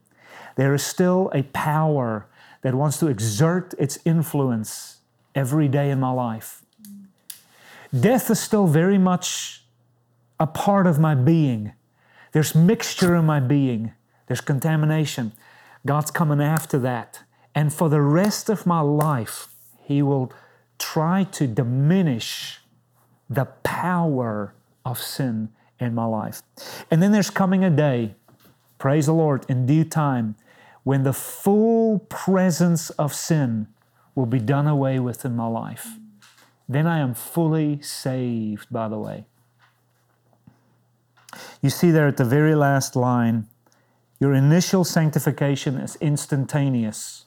there 0.55 0.73
is 0.73 0.85
still 0.85 1.29
a 1.33 1.43
power 1.43 2.27
that 2.61 2.75
wants 2.75 2.97
to 2.99 3.07
exert 3.07 3.73
its 3.77 3.99
influence 4.05 4.99
every 5.35 5.67
day 5.67 5.89
in 5.89 5.99
my 5.99 6.11
life. 6.11 6.63
Death 7.91 8.29
is 8.29 8.39
still 8.39 8.67
very 8.67 8.97
much 8.97 9.65
a 10.39 10.47
part 10.47 10.87
of 10.87 10.97
my 10.97 11.13
being. 11.13 11.73
There's 12.33 12.53
mixture 12.53 13.15
in 13.15 13.25
my 13.25 13.39
being, 13.39 13.93
there's 14.27 14.41
contamination. 14.41 15.31
God's 15.85 16.11
coming 16.11 16.41
after 16.41 16.79
that. 16.79 17.21
And 17.55 17.71
for 17.71 17.89
the 17.89 18.01
rest 18.01 18.49
of 18.49 18.65
my 18.65 18.81
life, 18.81 19.49
He 19.83 20.01
will 20.01 20.31
try 20.79 21.25
to 21.25 21.47
diminish 21.47 22.59
the 23.29 23.45
power 23.63 24.55
of 24.85 24.97
sin 24.97 25.49
in 25.79 25.93
my 25.93 26.05
life. 26.05 26.41
And 26.89 27.01
then 27.01 27.11
there's 27.11 27.29
coming 27.29 27.63
a 27.63 27.69
day, 27.69 28.15
praise 28.79 29.05
the 29.05 29.13
Lord, 29.13 29.45
in 29.47 29.65
due 29.65 29.83
time, 29.83 30.35
when 30.83 31.03
the 31.03 31.13
full 31.13 31.99
presence 32.09 32.89
of 32.91 33.13
sin 33.13 33.67
will 34.15 34.25
be 34.25 34.39
done 34.39 34.67
away 34.67 34.99
with 34.99 35.25
in 35.25 35.35
my 35.35 35.47
life. 35.47 35.97
Then 36.67 36.87
I 36.87 36.99
am 36.99 37.13
fully 37.13 37.81
saved, 37.81 38.67
by 38.71 38.87
the 38.87 38.97
way. 38.97 39.25
You 41.61 41.69
see 41.69 41.91
there 41.91 42.07
at 42.07 42.17
the 42.17 42.25
very 42.25 42.55
last 42.55 42.95
line, 42.95 43.47
your 44.19 44.33
initial 44.33 44.83
sanctification 44.83 45.77
is 45.77 45.97
instantaneous. 45.97 47.25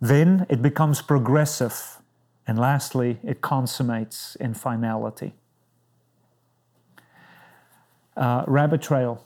Then 0.00 0.46
it 0.48 0.62
becomes 0.62 1.02
progressive. 1.02 1.98
And 2.46 2.58
lastly, 2.58 3.18
it 3.24 3.40
consummates 3.40 4.36
in 4.36 4.54
finality. 4.54 5.34
Uh, 8.16 8.44
rabbit 8.46 8.80
trail. 8.82 9.22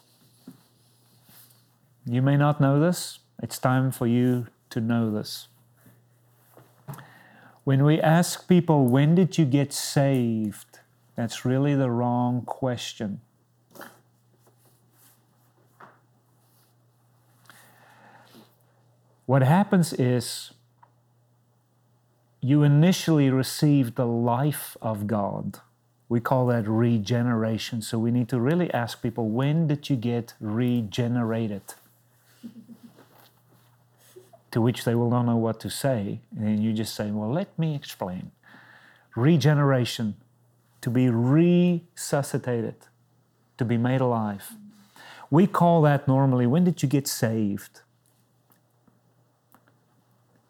You 2.07 2.23
may 2.23 2.37
not 2.37 2.61
know 2.61 2.81
this, 2.81 3.21
it's 3.43 3.59
time 3.59 3.93
for 3.93 4.07
you 4.07 4.47
to 4.71 4.81
know 4.81 5.11
this. 5.11 5.49
When 7.65 7.85
we 7.85 8.01
ask 8.01 8.49
people, 8.49 8.87
when 8.87 9.15
did 9.15 9.39
you 9.39 9.45
get 9.45 9.73
saved? 9.73 10.81
That's 11.15 11.45
really 11.45 11.75
the 11.75 11.91
wrong 11.91 12.43
question. 12.43 13.21
What 19.31 19.43
happens 19.43 19.93
is 19.93 20.51
you 22.41 22.65
initially 22.65 23.31
receive 23.31 23.95
the 23.95 24.05
life 24.05 24.77
of 24.83 25.07
God. 25.07 25.61
We 26.09 26.19
call 26.19 26.47
that 26.47 26.67
regeneration. 26.67 27.81
So 27.81 27.97
we 27.97 28.11
need 28.11 28.29
to 28.31 28.41
really 28.41 28.75
ask 28.75 29.01
people 29.01 29.29
when 29.29 29.69
did 29.69 29.89
you 29.89 29.95
get 29.95 30.35
regenerated? 30.41 31.63
To 34.51 34.61
which 34.61 34.85
they 34.85 34.97
will 34.97 35.11
not 35.11 35.27
know 35.27 35.37
what 35.37 35.61
to 35.61 35.71
say. 35.71 36.19
And 36.37 36.61
you 36.61 36.73
just 36.73 36.97
say, 36.97 37.13
well, 37.13 37.31
let 37.31 37.57
me 37.57 37.77
explain. 37.77 38.33
Regeneration, 39.15 40.17
to 40.81 40.91
be 40.91 41.09
resuscitated, 41.09 42.75
to 43.59 43.65
be 43.65 43.77
made 43.77 44.01
alive. 44.01 44.55
We 45.31 45.47
call 45.47 45.83
that 45.83 46.09
normally 46.09 46.49
when 46.49 46.65
did 46.65 46.83
you 46.83 46.89
get 46.89 47.07
saved? 47.07 47.83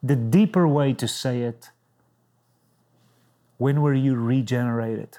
The 0.03 0.17
deeper 0.17 0.67
way 0.67 0.93
to 0.95 1.07
say 1.07 1.43
it, 1.43 1.71
when 3.59 3.83
were 3.83 3.95
you 3.95 4.15
regenerated? 4.15 5.19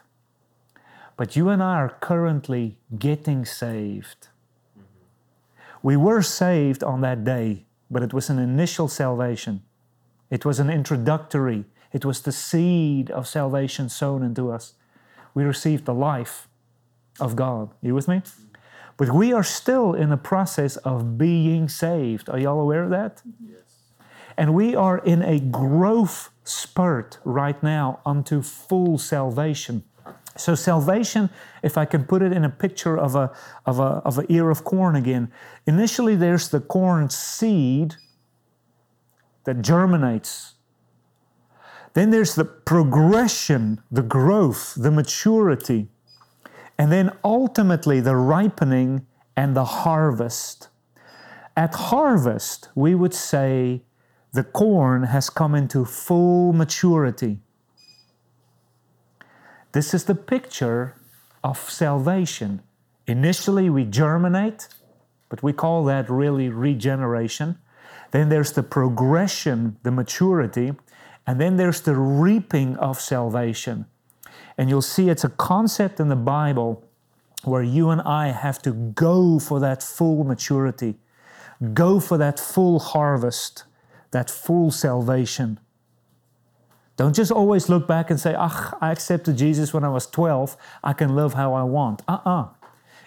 But 1.17 1.35
you 1.35 1.49
and 1.49 1.61
I 1.61 1.75
are 1.75 1.97
currently 2.01 2.77
getting 2.97 3.45
saved. 3.45 4.29
Mm-hmm. 4.75 4.83
We 5.83 5.95
were 5.95 6.23
saved 6.23 6.83
on 6.83 7.01
that 7.01 7.23
day, 7.23 7.65
but 7.91 8.01
it 8.01 8.13
was 8.13 8.29
an 8.29 8.39
initial 8.39 8.87
salvation. 8.87 9.61
It 10.31 10.45
was 10.45 10.59
an 10.59 10.69
introductory, 10.69 11.65
it 11.91 12.05
was 12.05 12.21
the 12.21 12.31
seed 12.31 13.11
of 13.11 13.27
salvation 13.27 13.89
sown 13.89 14.23
into 14.23 14.51
us. 14.51 14.73
We 15.33 15.43
received 15.43 15.85
the 15.85 15.93
life 15.93 16.47
of 17.19 17.35
God. 17.35 17.69
You 17.81 17.93
with 17.93 18.07
me? 18.07 18.17
Mm-hmm. 18.17 18.45
But 18.97 19.13
we 19.13 19.33
are 19.33 19.43
still 19.43 19.93
in 19.93 20.09
the 20.09 20.17
process 20.17 20.77
of 20.77 21.17
being 21.17 21.67
saved. 21.69 22.29
Are 22.29 22.39
y'all 22.39 22.59
aware 22.59 22.83
of 22.83 22.89
that? 22.91 23.21
Yes. 23.39 23.59
And 24.37 24.53
we 24.53 24.75
are 24.75 24.97
in 24.99 25.21
a 25.21 25.39
growth 25.39 26.31
spurt 26.43 27.19
right 27.23 27.61
now 27.61 27.99
unto 28.05 28.41
full 28.41 28.97
salvation. 28.97 29.83
So 30.37 30.55
salvation, 30.55 31.29
if 31.61 31.77
I 31.77 31.85
can 31.85 32.05
put 32.05 32.21
it 32.21 32.31
in 32.31 32.45
a 32.45 32.49
picture 32.49 32.97
of 32.97 33.15
a 33.15 33.31
of 33.65 33.79
a 33.79 34.01
of 34.05 34.17
an 34.17 34.25
ear 34.29 34.49
of 34.49 34.63
corn 34.63 34.95
again, 34.95 35.31
initially 35.67 36.15
there's 36.15 36.49
the 36.49 36.61
corn 36.61 37.09
seed 37.09 37.95
that 39.43 39.61
germinates. 39.61 40.53
Then 41.93 42.11
there's 42.11 42.35
the 42.35 42.45
progression, 42.45 43.81
the 43.91 44.01
growth, 44.01 44.75
the 44.77 44.91
maturity. 44.91 45.89
And 46.77 46.91
then 46.91 47.11
ultimately 47.23 47.99
the 47.99 48.15
ripening 48.15 49.05
and 49.35 49.55
the 49.55 49.65
harvest. 49.65 50.69
At 51.57 51.75
harvest, 51.75 52.69
we 52.75 52.95
would 52.95 53.13
say 53.13 53.83
the 54.33 54.43
corn 54.43 55.03
has 55.03 55.29
come 55.29 55.53
into 55.55 55.83
full 55.83 56.53
maturity. 56.53 57.39
This 59.73 59.93
is 59.93 60.05
the 60.05 60.15
picture 60.15 60.95
of 61.43 61.57
salvation. 61.57 62.61
Initially, 63.07 63.69
we 63.69 63.83
germinate, 63.83 64.69
but 65.27 65.43
we 65.43 65.53
call 65.53 65.83
that 65.85 66.09
really 66.09 66.49
regeneration. 66.49 67.57
Then 68.11 68.29
there's 68.29 68.53
the 68.53 68.63
progression, 68.63 69.77
the 69.83 69.91
maturity, 69.91 70.73
and 71.27 71.39
then 71.39 71.57
there's 71.57 71.81
the 71.81 71.95
reaping 71.95 72.77
of 72.77 72.99
salvation. 72.99 73.85
And 74.57 74.69
you'll 74.69 74.81
see 74.81 75.09
it's 75.09 75.23
a 75.23 75.29
concept 75.29 75.99
in 75.99 76.09
the 76.09 76.15
Bible 76.15 76.83
where 77.43 77.63
you 77.63 77.89
and 77.89 78.01
I 78.01 78.27
have 78.27 78.61
to 78.63 78.71
go 78.71 79.39
for 79.39 79.59
that 79.59 79.81
full 79.81 80.23
maturity, 80.23 80.95
go 81.73 81.99
for 81.99 82.17
that 82.17 82.39
full 82.39 82.79
harvest, 82.79 83.63
that 84.11 84.29
full 84.29 84.71
salvation. 84.71 85.59
Don't 86.97 87.15
just 87.15 87.31
always 87.31 87.69
look 87.69 87.87
back 87.87 88.11
and 88.11 88.19
say, 88.19 88.35
ah, 88.37 88.77
I 88.79 88.91
accepted 88.91 89.37
Jesus 89.37 89.73
when 89.73 89.83
I 89.83 89.89
was 89.89 90.05
12, 90.07 90.55
I 90.83 90.93
can 90.93 91.15
live 91.15 91.33
how 91.33 91.53
I 91.53 91.63
want. 91.63 92.01
Uh 92.07 92.19
uh 92.25 92.49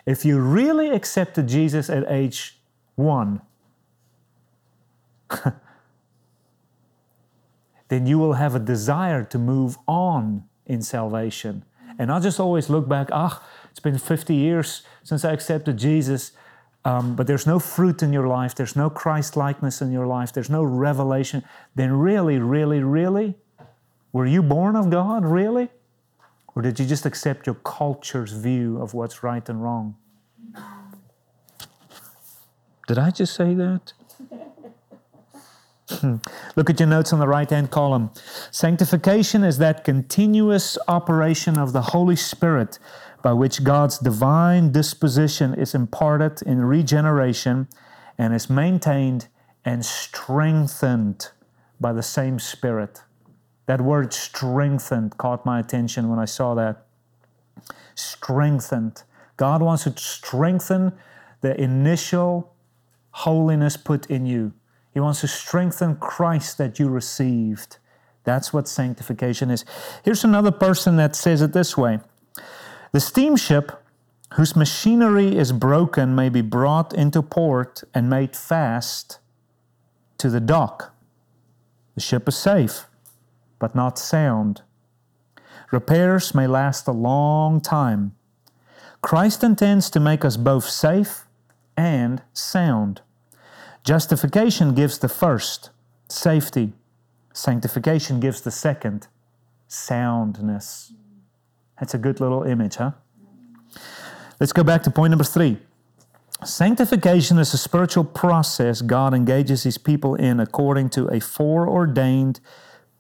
If 0.07 0.25
you 0.25 0.41
really 0.41 0.91
accepted 0.91 1.47
Jesus 1.47 1.89
at 1.89 2.05
age 2.09 2.59
one, 2.97 3.41
then 7.89 8.07
you 8.07 8.19
will 8.19 8.35
have 8.35 8.55
a 8.55 8.59
desire 8.59 9.23
to 9.25 9.39
move 9.39 9.79
on 9.87 10.45
in 10.67 10.83
salvation. 10.83 11.65
And 11.99 12.09
not 12.09 12.23
just 12.23 12.41
always 12.41 12.69
look 12.69 12.89
back, 12.89 13.09
ah, 13.13 13.43
it's 13.71 13.81
been 13.81 13.99
50 13.99 14.35
years 14.35 14.83
since 15.03 15.25
I 15.25 15.33
accepted 15.33 15.77
Jesus, 15.77 16.33
um, 16.85 17.17
but 17.17 17.27
there's 17.27 17.47
no 17.47 17.59
fruit 17.59 18.03
in 18.03 18.13
your 18.13 18.27
life, 18.27 18.55
there's 18.55 18.77
no 18.77 18.91
Christ 18.91 19.37
likeness 19.37 19.81
in 19.81 19.91
your 19.91 20.07
life, 20.07 20.33
there's 20.33 20.51
no 20.51 20.63
revelation. 20.63 21.43
Then, 21.75 21.93
really, 21.93 22.39
really, 22.39 22.83
really, 22.83 23.35
were 24.13 24.27
you 24.27 24.43
born 24.43 24.77
of 24.77 24.91
God, 24.91 25.25
really? 25.25 25.71
Or 26.55 26.63
did 26.63 26.79
you 26.79 26.87
just 26.87 27.05
accept 27.05 27.47
your 27.47 27.57
culture's 27.57 28.33
view 28.33 28.81
of 28.81 28.95
what's 28.95 29.23
right 29.23 29.49
and 29.49 29.63
wrong? 29.63 29.97
Did 32.87 32.99
I 32.99 33.11
just 33.11 33.35
say 33.35 33.55
that? 33.55 33.93
Look 36.57 36.71
at 36.71 36.79
your 36.79 36.89
notes 36.89 37.13
on 37.13 37.19
the 37.19 37.29
right 37.29 37.49
hand 37.49 37.71
column. 37.71 38.11
Sanctification 38.51 39.43
is 39.43 39.59
that 39.59 39.85
continuous 39.85 40.79
operation 40.87 41.59
of 41.59 41.73
the 41.73 41.83
Holy 41.83 42.17
Spirit 42.17 42.79
by 43.25 43.33
which 43.33 43.65
God's 43.65 43.97
divine 43.97 44.71
disposition 44.71 45.55
is 45.55 45.75
imparted 45.75 46.43
in 46.43 46.61
regeneration 46.61 47.69
and 48.19 48.35
is 48.35 48.51
maintained 48.51 49.29
and 49.65 49.83
strengthened 49.83 51.31
by 51.81 51.95
the 51.95 52.03
same 52.03 52.39
Spirit. 52.39 53.01
That 53.65 53.81
word 53.81 54.13
strengthened 54.13 55.17
caught 55.17 55.47
my 55.47 55.59
attention 55.59 56.11
when 56.11 56.19
I 56.19 56.27
saw 56.27 56.55
that. 56.57 56.85
Strengthened. 57.95 59.05
God 59.39 59.63
wants 59.63 59.85
to 59.85 59.95
strengthen 59.97 60.93
the 61.41 61.59
initial 61.59 62.53
holiness 63.11 63.79
put 63.79 64.05
in 64.11 64.27
you. 64.27 64.53
He 64.93 65.01
wants 65.01 65.23
to 65.23 65.29
strengthen 65.29 65.97
Christ 65.97 66.59
that 66.59 66.79
you 66.79 66.91
received. 66.91 67.79
That's 68.25 68.53
what 68.53 68.69
sanctification 68.69 69.51
is. 69.51 69.65
Here's 70.05 70.25
another 70.25 70.51
person 70.51 70.97
that 70.97 71.17
says 71.17 71.41
it 71.41 71.55
this 71.55 71.75
way 71.75 72.01
The 72.95 73.01
steamship 73.01 73.73
whose 74.35 74.55
machinery 74.55 75.37
is 75.37 75.51
broken 75.51 76.15
may 76.15 76.29
be 76.29 76.43
brought 76.43 76.95
into 76.95 77.23
port 77.23 77.83
and 77.93 78.09
made 78.09 78.37
fast 78.37 79.19
to 80.19 80.31
the 80.31 80.39
dock. 80.39 80.95
The 81.97 82.01
ship 82.01 82.29
is 82.29 82.37
safe, 82.37 82.87
but 83.59 83.75
not 83.75 83.99
sound. 83.99 84.63
Repairs 85.73 86.37
may 86.37 86.47
last 86.47 86.87
a 86.87 86.93
long 86.93 87.61
time. 87.61 88.15
Christ 89.03 89.43
intends 89.43 89.91
to 89.91 89.99
make 89.99 90.25
us 90.25 90.37
both 90.37 90.69
safe 90.69 91.27
and 91.77 92.23
sound. 92.33 93.01
Justification 93.83 94.73
gives 94.73 94.99
the 94.99 95.09
first, 95.09 95.71
safety. 96.09 96.75
Sanctification 97.33 98.21
gives 98.21 98.41
the 98.41 98.53
second, 98.53 99.09
soundness. 99.67 100.93
That's 101.79 101.95
a 101.95 101.99
good 101.99 102.21
little 102.21 102.45
image, 102.45 102.77
huh? 102.77 102.93
Let's 104.41 104.53
go 104.53 104.65
back 104.65 104.83
to 104.85 104.91
point 104.91 105.11
number 105.11 105.25
three. 105.25 105.59
Sanctification 106.45 107.39
is 107.39 107.55
a 107.55 107.59
spiritual 107.59 108.05
process 108.05 108.83
God 108.83 109.15
engages 109.15 109.63
His 109.63 109.79
people 109.79 110.15
in 110.15 110.41
according 110.41 110.91
to 110.91 111.07
a 111.09 111.21
foreordained, 111.21 112.41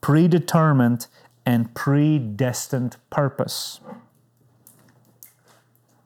predetermined, 0.01 1.07
and 1.45 1.75
predestined 1.75 2.97
purpose. 3.11 3.81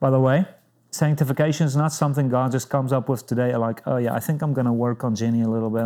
By 0.00 0.11
the 0.11 0.20
way, 0.20 0.46
sanctification 0.90 1.66
is 1.66 1.76
not 1.76 1.92
something 1.92 2.28
God 2.28 2.52
just 2.52 2.70
comes 2.70 2.92
up 2.92 3.09
with 3.09 3.26
today, 3.26 3.54
like, 3.57 3.83
oh 3.87 3.98
yeah, 3.98 4.14
I 4.14 4.20
think 4.20 4.42
I'm 4.42 4.52
going 4.52 4.66
to 4.66 4.72
work 4.72 5.04
on 5.04 5.14
Jenny 5.14 5.42
a 5.42 5.48
little 5.48 5.70
bit. 5.70 5.85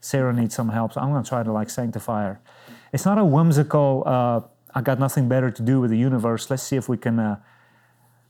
Sarah 0.00 0.32
needs 0.32 0.54
some 0.54 0.68
help, 0.68 0.92
so 0.92 1.00
I'm 1.00 1.10
going 1.10 1.22
to 1.22 1.28
try 1.28 1.42
to 1.42 1.52
like 1.52 1.70
sanctify 1.70 2.24
her. 2.24 2.40
It's 2.92 3.04
not 3.04 3.18
a 3.18 3.24
whimsical, 3.24 4.02
uh, 4.06 4.40
I 4.74 4.80
got 4.80 4.98
nothing 4.98 5.28
better 5.28 5.50
to 5.50 5.62
do 5.62 5.80
with 5.80 5.90
the 5.90 5.98
universe. 5.98 6.50
Let's 6.50 6.62
see 6.62 6.76
if 6.76 6.88
we 6.88 6.96
can 6.96 7.18
uh, 7.18 7.36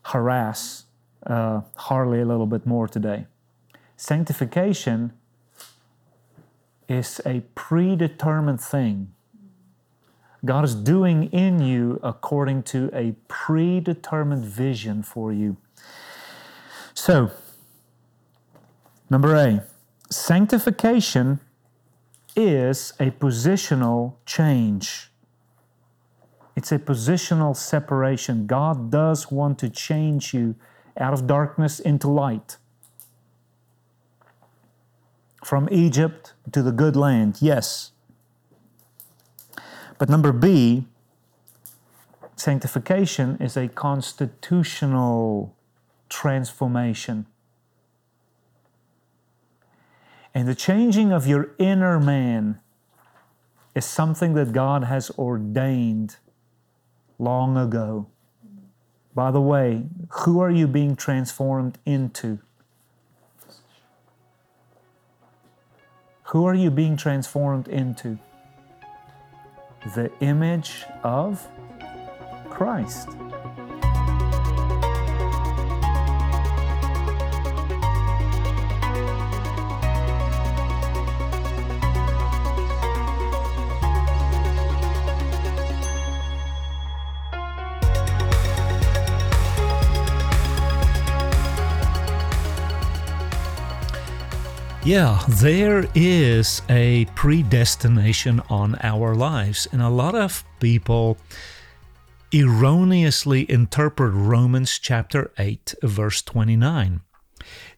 harass 0.02 0.84
uh, 1.26 1.60
Harley 1.76 2.20
a 2.20 2.24
little 2.24 2.46
bit 2.46 2.66
more 2.66 2.88
today. 2.88 3.26
Sanctification 3.96 5.12
is 6.88 7.20
a 7.24 7.40
predetermined 7.54 8.60
thing. 8.60 9.12
God 10.44 10.64
is 10.64 10.74
doing 10.74 11.32
in 11.32 11.62
you 11.62 12.00
according 12.02 12.64
to 12.64 12.90
a 12.92 13.14
predetermined 13.28 14.44
vision 14.44 15.04
for 15.04 15.32
you. 15.32 15.56
So, 16.94 17.30
number 19.08 19.36
A, 19.36 19.62
sanctification 20.10 21.38
is 22.34 22.92
a 22.98 23.12
positional 23.12 24.14
change. 24.26 25.11
It's 26.54 26.70
a 26.70 26.78
positional 26.78 27.56
separation. 27.56 28.46
God 28.46 28.90
does 28.90 29.30
want 29.30 29.58
to 29.60 29.70
change 29.70 30.34
you 30.34 30.54
out 30.98 31.14
of 31.14 31.26
darkness 31.26 31.80
into 31.80 32.08
light. 32.08 32.58
From 35.42 35.68
Egypt 35.70 36.34
to 36.52 36.62
the 36.62 36.72
good 36.72 36.94
land, 36.94 37.38
yes. 37.40 37.92
But 39.98 40.08
number 40.08 40.32
B, 40.32 40.86
sanctification 42.36 43.38
is 43.40 43.56
a 43.56 43.68
constitutional 43.68 45.54
transformation. 46.08 47.26
And 50.34 50.48
the 50.48 50.54
changing 50.54 51.12
of 51.12 51.26
your 51.26 51.50
inner 51.58 51.98
man 51.98 52.60
is 53.74 53.84
something 53.84 54.34
that 54.34 54.52
God 54.52 54.84
has 54.84 55.10
ordained 55.18 56.16
long 57.22 57.56
ago. 57.56 58.06
By 59.14 59.30
the 59.30 59.40
way, 59.40 59.84
who 60.10 60.40
are 60.40 60.50
you 60.50 60.66
being 60.66 60.96
transformed 60.96 61.78
into? 61.86 62.40
Who 66.24 66.46
are 66.46 66.54
you 66.54 66.70
being 66.70 66.96
transformed 66.96 67.68
into? 67.68 68.18
The 69.94 70.10
image 70.20 70.84
of 71.02 71.46
Christ. 72.50 73.08
Yeah, 94.84 95.22
there 95.28 95.86
is 95.94 96.60
a 96.68 97.04
predestination 97.14 98.42
on 98.50 98.76
our 98.82 99.14
lives, 99.14 99.68
and 99.70 99.80
a 99.80 99.88
lot 99.88 100.16
of 100.16 100.44
people 100.58 101.18
erroneously 102.34 103.48
interpret 103.48 104.12
Romans 104.12 104.80
chapter 104.80 105.30
8, 105.38 105.76
verse 105.84 106.20
29. 106.22 107.00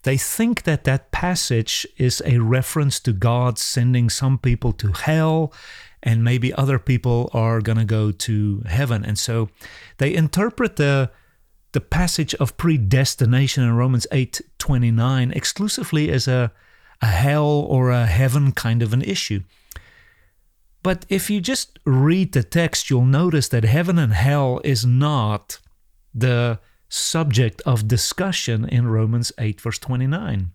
They 0.05 0.17
think 0.17 0.63
that 0.63 0.85
that 0.85 1.11
passage 1.11 1.87
is 1.99 2.23
a 2.25 2.39
reference 2.39 2.99
to 3.01 3.13
God 3.13 3.59
sending 3.59 4.09
some 4.09 4.39
people 4.39 4.73
to 4.73 4.93
hell 4.93 5.53
and 6.03 6.25
maybe 6.25 6.55
other 6.55 6.79
people 6.79 7.29
are 7.35 7.61
going 7.61 7.79
to 7.79 7.85
go 7.85 8.13
to 8.13 8.63
heaven. 8.65 9.05
And 9.05 9.19
so 9.19 9.51
they 9.99 10.15
interpret 10.15 10.77
the 10.77 11.11
the 11.73 11.81
passage 11.81 12.35
of 12.37 12.57
predestination 12.57 13.65
in 13.65 13.75
Romans 13.75 14.07
8:29 14.13 15.35
exclusively 15.35 16.09
as 16.11 16.29
a 16.29 16.53
a 17.01 17.07
hell 17.07 17.47
or 17.47 17.91
a 17.91 18.07
heaven 18.07 18.53
kind 18.53 18.83
of 18.83 18.93
an 18.93 19.03
issue. 19.03 19.43
But 20.83 21.07
if 21.09 21.31
you 21.31 21.41
just 21.41 21.79
read 21.85 22.33
the 22.33 22.43
text, 22.43 22.91
you'll 22.91 23.07
notice 23.07 23.49
that 23.49 23.65
heaven 23.65 23.99
and 23.99 24.13
hell 24.13 24.61
is 24.65 24.85
not 24.85 25.59
the 26.15 26.59
subject 26.89 27.63
of 27.63 27.89
discussion 27.89 28.69
in 28.69 28.87
Romans 28.87 29.33
8, 29.39 29.61
verse 29.61 29.79
29. 29.79 30.51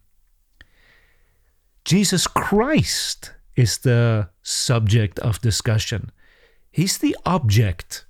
Jesus 1.83 2.27
Christ 2.27 3.33
is 3.55 3.79
the 3.79 4.29
subject 4.43 5.17
of 5.19 5.41
discussion. 5.41 6.11
He's 6.71 6.97
the 6.99 7.17
object, 7.25 8.05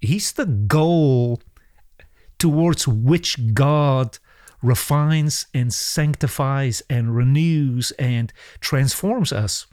He's 0.00 0.32
the 0.32 0.46
goal 0.46 1.40
towards 2.38 2.86
which 2.86 3.54
God 3.54 4.18
refines 4.62 5.46
and 5.54 5.72
sanctifies 5.72 6.82
and 6.90 7.14
renews 7.14 7.90
and 7.92 8.32
transforms 8.60 9.32
us. 9.32 9.66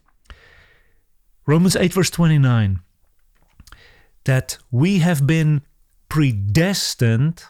Romans 1.46 1.76
8, 1.76 1.94
verse 1.94 2.10
29 2.10 2.80
that 4.26 4.58
we 4.72 5.00
have 5.00 5.26
been 5.26 5.62
predestined 6.10 7.46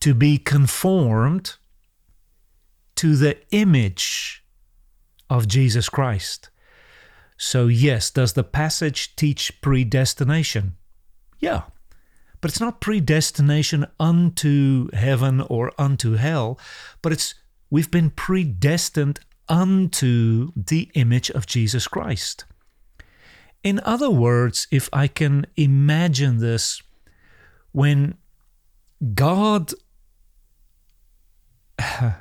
to 0.00 0.14
be 0.14 0.38
conformed 0.38 1.56
to 2.94 3.16
the 3.16 3.36
image 3.50 4.44
of 5.28 5.48
Jesus 5.48 5.88
Christ. 5.88 6.50
So, 7.36 7.66
yes, 7.66 8.10
does 8.10 8.32
the 8.32 8.44
passage 8.44 9.14
teach 9.16 9.60
predestination? 9.60 10.76
Yeah, 11.38 11.62
but 12.40 12.50
it's 12.50 12.60
not 12.60 12.80
predestination 12.80 13.86
unto 13.98 14.88
heaven 14.92 15.40
or 15.42 15.72
unto 15.78 16.12
hell, 16.12 16.58
but 17.02 17.12
it's 17.12 17.34
we've 17.70 17.90
been 17.90 18.10
predestined 18.10 19.20
unto 19.48 20.52
the 20.56 20.90
image 20.94 21.30
of 21.30 21.46
Jesus 21.46 21.88
Christ. 21.88 22.44
In 23.62 23.80
other 23.84 24.10
words, 24.10 24.68
if 24.70 24.88
I 24.92 25.08
can 25.08 25.46
imagine 25.56 26.38
this, 26.38 26.82
when 27.72 28.14
God, 29.14 29.72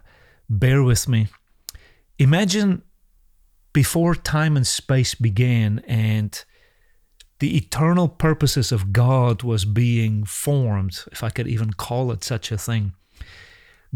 bear 0.50 0.84
with 0.84 1.08
me, 1.08 1.28
imagine 2.18 2.82
before 3.74 4.16
time 4.16 4.56
and 4.56 4.66
space 4.66 5.16
began 5.16 5.80
and 5.88 6.44
the 7.46 7.58
eternal 7.58 8.08
purposes 8.08 8.72
of 8.72 8.92
God 8.92 9.44
was 9.44 9.66
being 9.66 10.24
formed, 10.24 11.04
if 11.12 11.24
I 11.24 11.30
could 11.30 11.48
even 11.48 11.74
call 11.74 12.12
it 12.12 12.24
such 12.24 12.52
a 12.52 12.58
thing. 12.58 12.94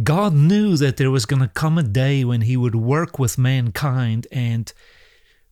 God 0.04 0.36
knew 0.36 0.78
that 0.78 0.98
there 0.98 1.10
was 1.10 1.26
going 1.26 1.42
to 1.42 1.48
come 1.48 1.80
a 1.80 1.84
day 1.84 2.24
when 2.24 2.42
He 2.42 2.56
would 2.56 2.76
work 2.76 3.18
with 3.18 3.40
mankind 3.40 4.28
and 4.32 4.72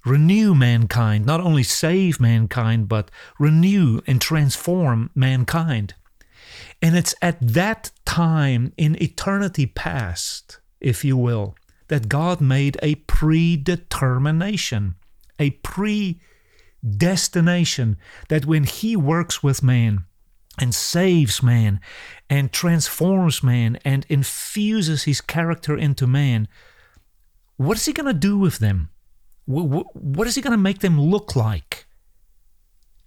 renew 0.06 0.54
mankind, 0.54 1.26
not 1.26 1.42
only 1.42 1.64
save 1.64 2.20
mankind, 2.20 2.88
but 2.88 3.10
renew 3.40 4.02
and 4.06 4.22
transform 4.22 5.10
mankind. 5.16 5.96
And 6.80 6.96
it's 6.96 7.16
at 7.20 7.40
that 7.42 7.90
time 8.06 8.74
in 8.78 9.02
eternity 9.02 9.66
past, 9.66 10.60
if 10.80 11.04
you 11.04 11.18
will, 11.18 11.56
that 11.88 12.10
God 12.10 12.42
made 12.42 12.78
a 12.84 12.94
predetermination, 12.94 14.94
a 15.40 15.50
pre 15.50 16.22
destination 16.98 17.98
that 18.30 18.46
when 18.46 18.64
He 18.64 18.96
works 18.96 19.42
with 19.42 19.64
man 19.64 20.06
and 20.60 20.74
saves 20.74 21.44
man 21.44 21.80
and 22.30 22.52
transforms 22.52 23.44
man 23.44 23.78
and 23.86 24.06
infuses 24.10 25.04
His 25.04 25.22
character 25.22 25.78
into 25.78 26.08
man, 26.08 26.48
what 27.58 27.78
is 27.78 27.86
He 27.86 27.94
going 27.94 28.08
to 28.08 28.14
do 28.14 28.38
with 28.38 28.60
them? 28.60 28.90
What 29.46 30.28
is 30.28 30.36
He 30.36 30.42
going 30.42 30.52
to 30.52 30.58
make 30.58 30.80
them 30.80 31.00
look 31.00 31.36
like? 31.36 31.86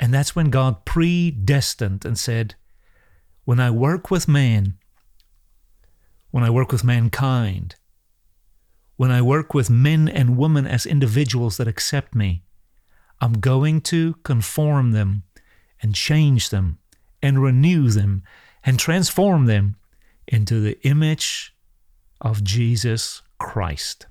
And 0.01 0.14
that's 0.14 0.35
when 0.35 0.49
God 0.49 0.87
predestined 0.87 2.05
and 2.07 2.18
said, 2.18 2.55
When 3.45 3.61
I 3.61 3.71
work 3.71 4.11
with 4.11 4.27
man, 4.27 4.79
when 6.31 6.43
I 6.43 6.51
work 6.51 6.73
with 6.73 6.83
mankind, 6.83 7.75
when 8.97 9.11
I 9.11 9.21
work 9.21 9.53
with 9.53 9.68
men 9.68 10.09
and 10.09 10.37
women 10.39 10.66
as 10.66 10.87
individuals 10.87 11.57
that 11.59 11.68
accept 11.68 12.14
me, 12.14 12.45
I'm 13.21 13.35
going 13.35 13.81
to 13.83 14.14
conform 14.23 14.93
them 14.93 15.25
and 15.83 15.95
change 15.95 16.51
them 16.51 16.79
and 17.23 17.43
renew 17.43 17.89
them 17.91 18.23
and 18.64 18.79
transform 18.79 19.47
them 19.47 19.77
into 20.27 20.61
the 20.61 20.79
image 20.87 21.55
of 22.21 22.45
Jesus 22.45 23.23
Christ. 23.39 24.07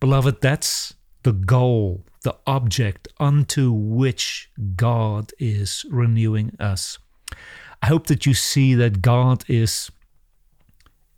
Beloved, 0.00 0.40
that's 0.40 0.94
the 1.22 1.32
goal, 1.32 2.04
the 2.22 2.36
object 2.46 3.08
unto 3.18 3.72
which 3.72 4.50
God 4.76 5.32
is 5.38 5.84
renewing 5.90 6.56
us. 6.60 6.98
I 7.82 7.86
hope 7.86 8.06
that 8.06 8.26
you 8.26 8.34
see 8.34 8.74
that 8.74 9.02
God 9.02 9.44
is 9.48 9.90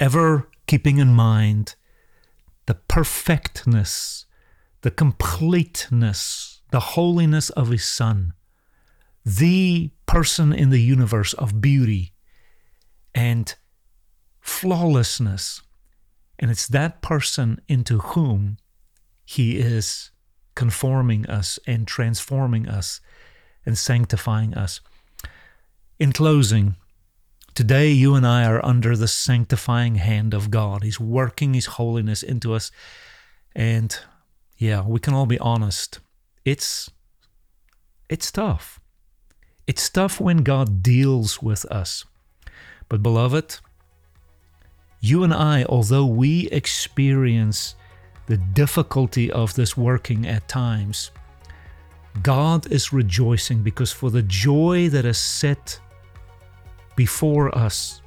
ever 0.00 0.48
keeping 0.66 0.98
in 0.98 1.09
mind 1.09 1.74
the 2.66 2.74
perfectness, 2.74 4.26
the 4.82 4.90
completeness 4.90 6.57
the 6.70 6.80
holiness 6.80 7.50
of 7.50 7.70
His 7.70 7.84
Son, 7.84 8.32
the 9.24 9.90
person 10.06 10.52
in 10.52 10.70
the 10.70 10.80
universe 10.80 11.32
of 11.34 11.60
beauty 11.60 12.12
and 13.14 13.54
flawlessness. 14.40 15.62
And 16.38 16.50
it's 16.50 16.68
that 16.68 17.02
person 17.02 17.60
into 17.68 17.98
whom 17.98 18.58
He 19.24 19.58
is 19.58 20.10
conforming 20.54 21.26
us 21.26 21.58
and 21.66 21.86
transforming 21.86 22.68
us 22.68 23.00
and 23.64 23.76
sanctifying 23.76 24.54
us. 24.54 24.80
In 25.98 26.12
closing, 26.12 26.76
today 27.54 27.90
you 27.90 28.14
and 28.14 28.26
I 28.26 28.44
are 28.44 28.64
under 28.64 28.96
the 28.96 29.08
sanctifying 29.08 29.96
hand 29.96 30.32
of 30.32 30.50
God. 30.50 30.82
He's 30.82 31.00
working 31.00 31.54
His 31.54 31.66
holiness 31.66 32.22
into 32.22 32.54
us. 32.54 32.70
And 33.54 33.98
yeah, 34.56 34.86
we 34.86 35.00
can 35.00 35.14
all 35.14 35.26
be 35.26 35.38
honest 35.38 36.00
it's 36.45 36.91
it's 38.09 38.30
tough. 38.30 38.80
It's 39.66 39.91
tough 39.91 40.18
when 40.18 40.39
God 40.39 40.82
deals 40.82 41.43
with 41.43 41.64
us. 41.66 42.05
But 42.89 43.03
beloved, 43.03 43.59
you 45.01 45.22
and 45.24 45.34
I, 45.34 45.64
although 45.64 46.07
we 46.07 46.49
experience 46.49 47.74
the 48.26 48.39
difficulty 48.39 49.30
of 49.30 49.55
this 49.55 49.76
working 49.76 50.26
at 50.26 50.49
times, 50.49 51.11
God 52.22 52.72
is 52.72 52.93
rejoicing 52.93 53.62
because 53.62 53.93
for 53.93 54.11
the 54.11 54.22
joy 54.22 54.89
that 54.89 55.05
is 55.05 55.18
set 55.18 55.78
before 56.97 57.57
us, 57.57 58.01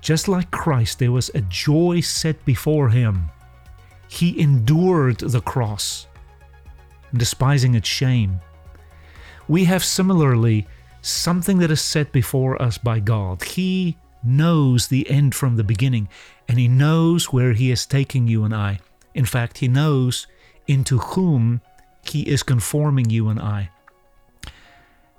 just 0.00 0.28
like 0.28 0.50
Christ, 0.50 0.98
there 0.98 1.12
was 1.12 1.30
a 1.34 1.42
joy 1.42 2.00
set 2.00 2.42
before 2.44 2.88
him. 2.88 3.28
He 4.08 4.40
endured 4.40 5.18
the 5.18 5.42
cross 5.42 6.07
despising 7.14 7.74
its 7.74 7.88
shame. 7.88 8.40
We 9.48 9.64
have 9.64 9.84
similarly 9.84 10.66
something 11.00 11.58
that 11.58 11.70
is 11.70 11.80
set 11.80 12.12
before 12.12 12.60
us 12.60 12.78
by 12.78 13.00
God. 13.00 13.42
He 13.42 13.96
knows 14.22 14.88
the 14.88 15.08
end 15.08 15.34
from 15.34 15.56
the 15.56 15.64
beginning, 15.64 16.08
and 16.48 16.58
He 16.58 16.68
knows 16.68 17.32
where 17.32 17.52
He 17.52 17.70
is 17.70 17.86
taking 17.86 18.26
you 18.26 18.44
and 18.44 18.54
I. 18.54 18.80
In 19.14 19.24
fact, 19.24 19.58
He 19.58 19.68
knows 19.68 20.26
into 20.66 20.98
whom 20.98 21.60
He 22.02 22.22
is 22.22 22.42
conforming 22.42 23.10
you 23.10 23.28
and 23.28 23.40
I. 23.40 23.70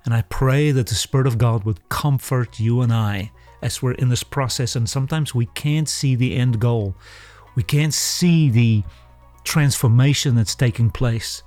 And 0.05 0.13
I 0.13 0.21
pray 0.23 0.71
that 0.71 0.87
the 0.87 0.95
Spirit 0.95 1.27
of 1.27 1.37
God 1.37 1.63
would 1.63 1.89
comfort 1.89 2.59
you 2.59 2.81
and 2.81 2.93
I 2.93 3.31
as 3.61 3.81
we're 3.81 3.93
in 3.93 4.09
this 4.09 4.23
process. 4.23 4.75
And 4.75 4.89
sometimes 4.89 5.35
we 5.35 5.47
can't 5.47 5.89
see 5.89 6.15
the 6.15 6.35
end 6.35 6.59
goal, 6.59 6.95
we 7.55 7.63
can't 7.63 7.93
see 7.93 8.49
the 8.49 8.83
transformation 9.43 10.35
that's 10.35 10.55
taking 10.55 10.89
place. 10.89 11.43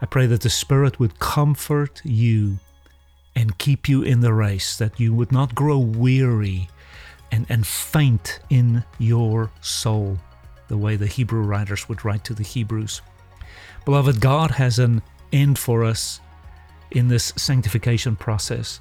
I 0.00 0.06
pray 0.06 0.26
that 0.26 0.42
the 0.42 0.50
Spirit 0.50 1.00
would 1.00 1.18
comfort 1.18 2.02
you 2.04 2.58
and 3.34 3.58
keep 3.58 3.88
you 3.88 4.02
in 4.02 4.20
the 4.20 4.32
race, 4.32 4.76
that 4.76 5.00
you 5.00 5.14
would 5.14 5.32
not 5.32 5.54
grow 5.54 5.78
weary 5.78 6.68
and, 7.32 7.46
and 7.48 7.66
faint 7.66 8.40
in 8.50 8.84
your 8.98 9.50
soul. 9.60 10.18
the 10.68 10.76
way 10.76 10.96
the 10.96 11.06
Hebrew 11.06 11.42
writers 11.42 11.88
would 11.88 12.04
write 12.04 12.24
to 12.24 12.34
the 12.34 12.42
Hebrews. 12.42 13.00
Beloved, 13.84 14.20
God 14.20 14.50
has 14.52 14.78
an 14.78 15.02
end 15.32 15.58
for 15.58 15.84
us 15.84 16.20
in 16.90 17.08
this 17.08 17.32
sanctification 17.36 18.16
process, 18.16 18.80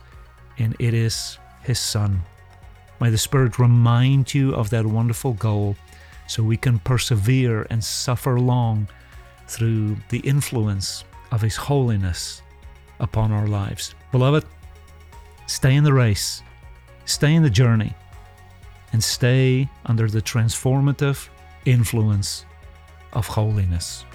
and 0.58 0.76
it 0.80 0.94
is 0.94 1.38
His 1.62 1.80
Son. 1.80 2.22
May 3.00 3.10
the 3.10 3.18
Spirit 3.18 3.60
remind 3.60 4.34
you 4.34 4.54
of 4.56 4.70
that 4.70 4.86
wonderful 4.86 5.34
goal 5.34 5.76
so 6.28 6.42
we 6.42 6.58
can 6.58 6.80
persevere 6.80 7.68
and 7.70 7.84
suffer 7.84 8.40
long 8.40 8.88
through 9.48 9.98
the 10.10 10.20
influence 10.20 11.04
of 11.32 11.42
His 11.42 11.56
holiness 11.56 12.42
upon 13.00 13.32
our 13.32 13.48
lives. 13.48 13.96
Beloved, 14.12 14.46
stay 15.48 15.76
in 15.76 15.84
the 15.84 15.94
race, 15.94 16.42
stay 17.06 17.36
in 17.36 17.44
the 17.44 17.50
journey, 17.50 17.94
and 18.94 19.04
stay 19.04 19.70
under 19.86 20.08
the 20.08 20.22
transformative 20.22 21.28
influence 21.66 22.46
of 23.14 23.28
holiness. 23.28 24.06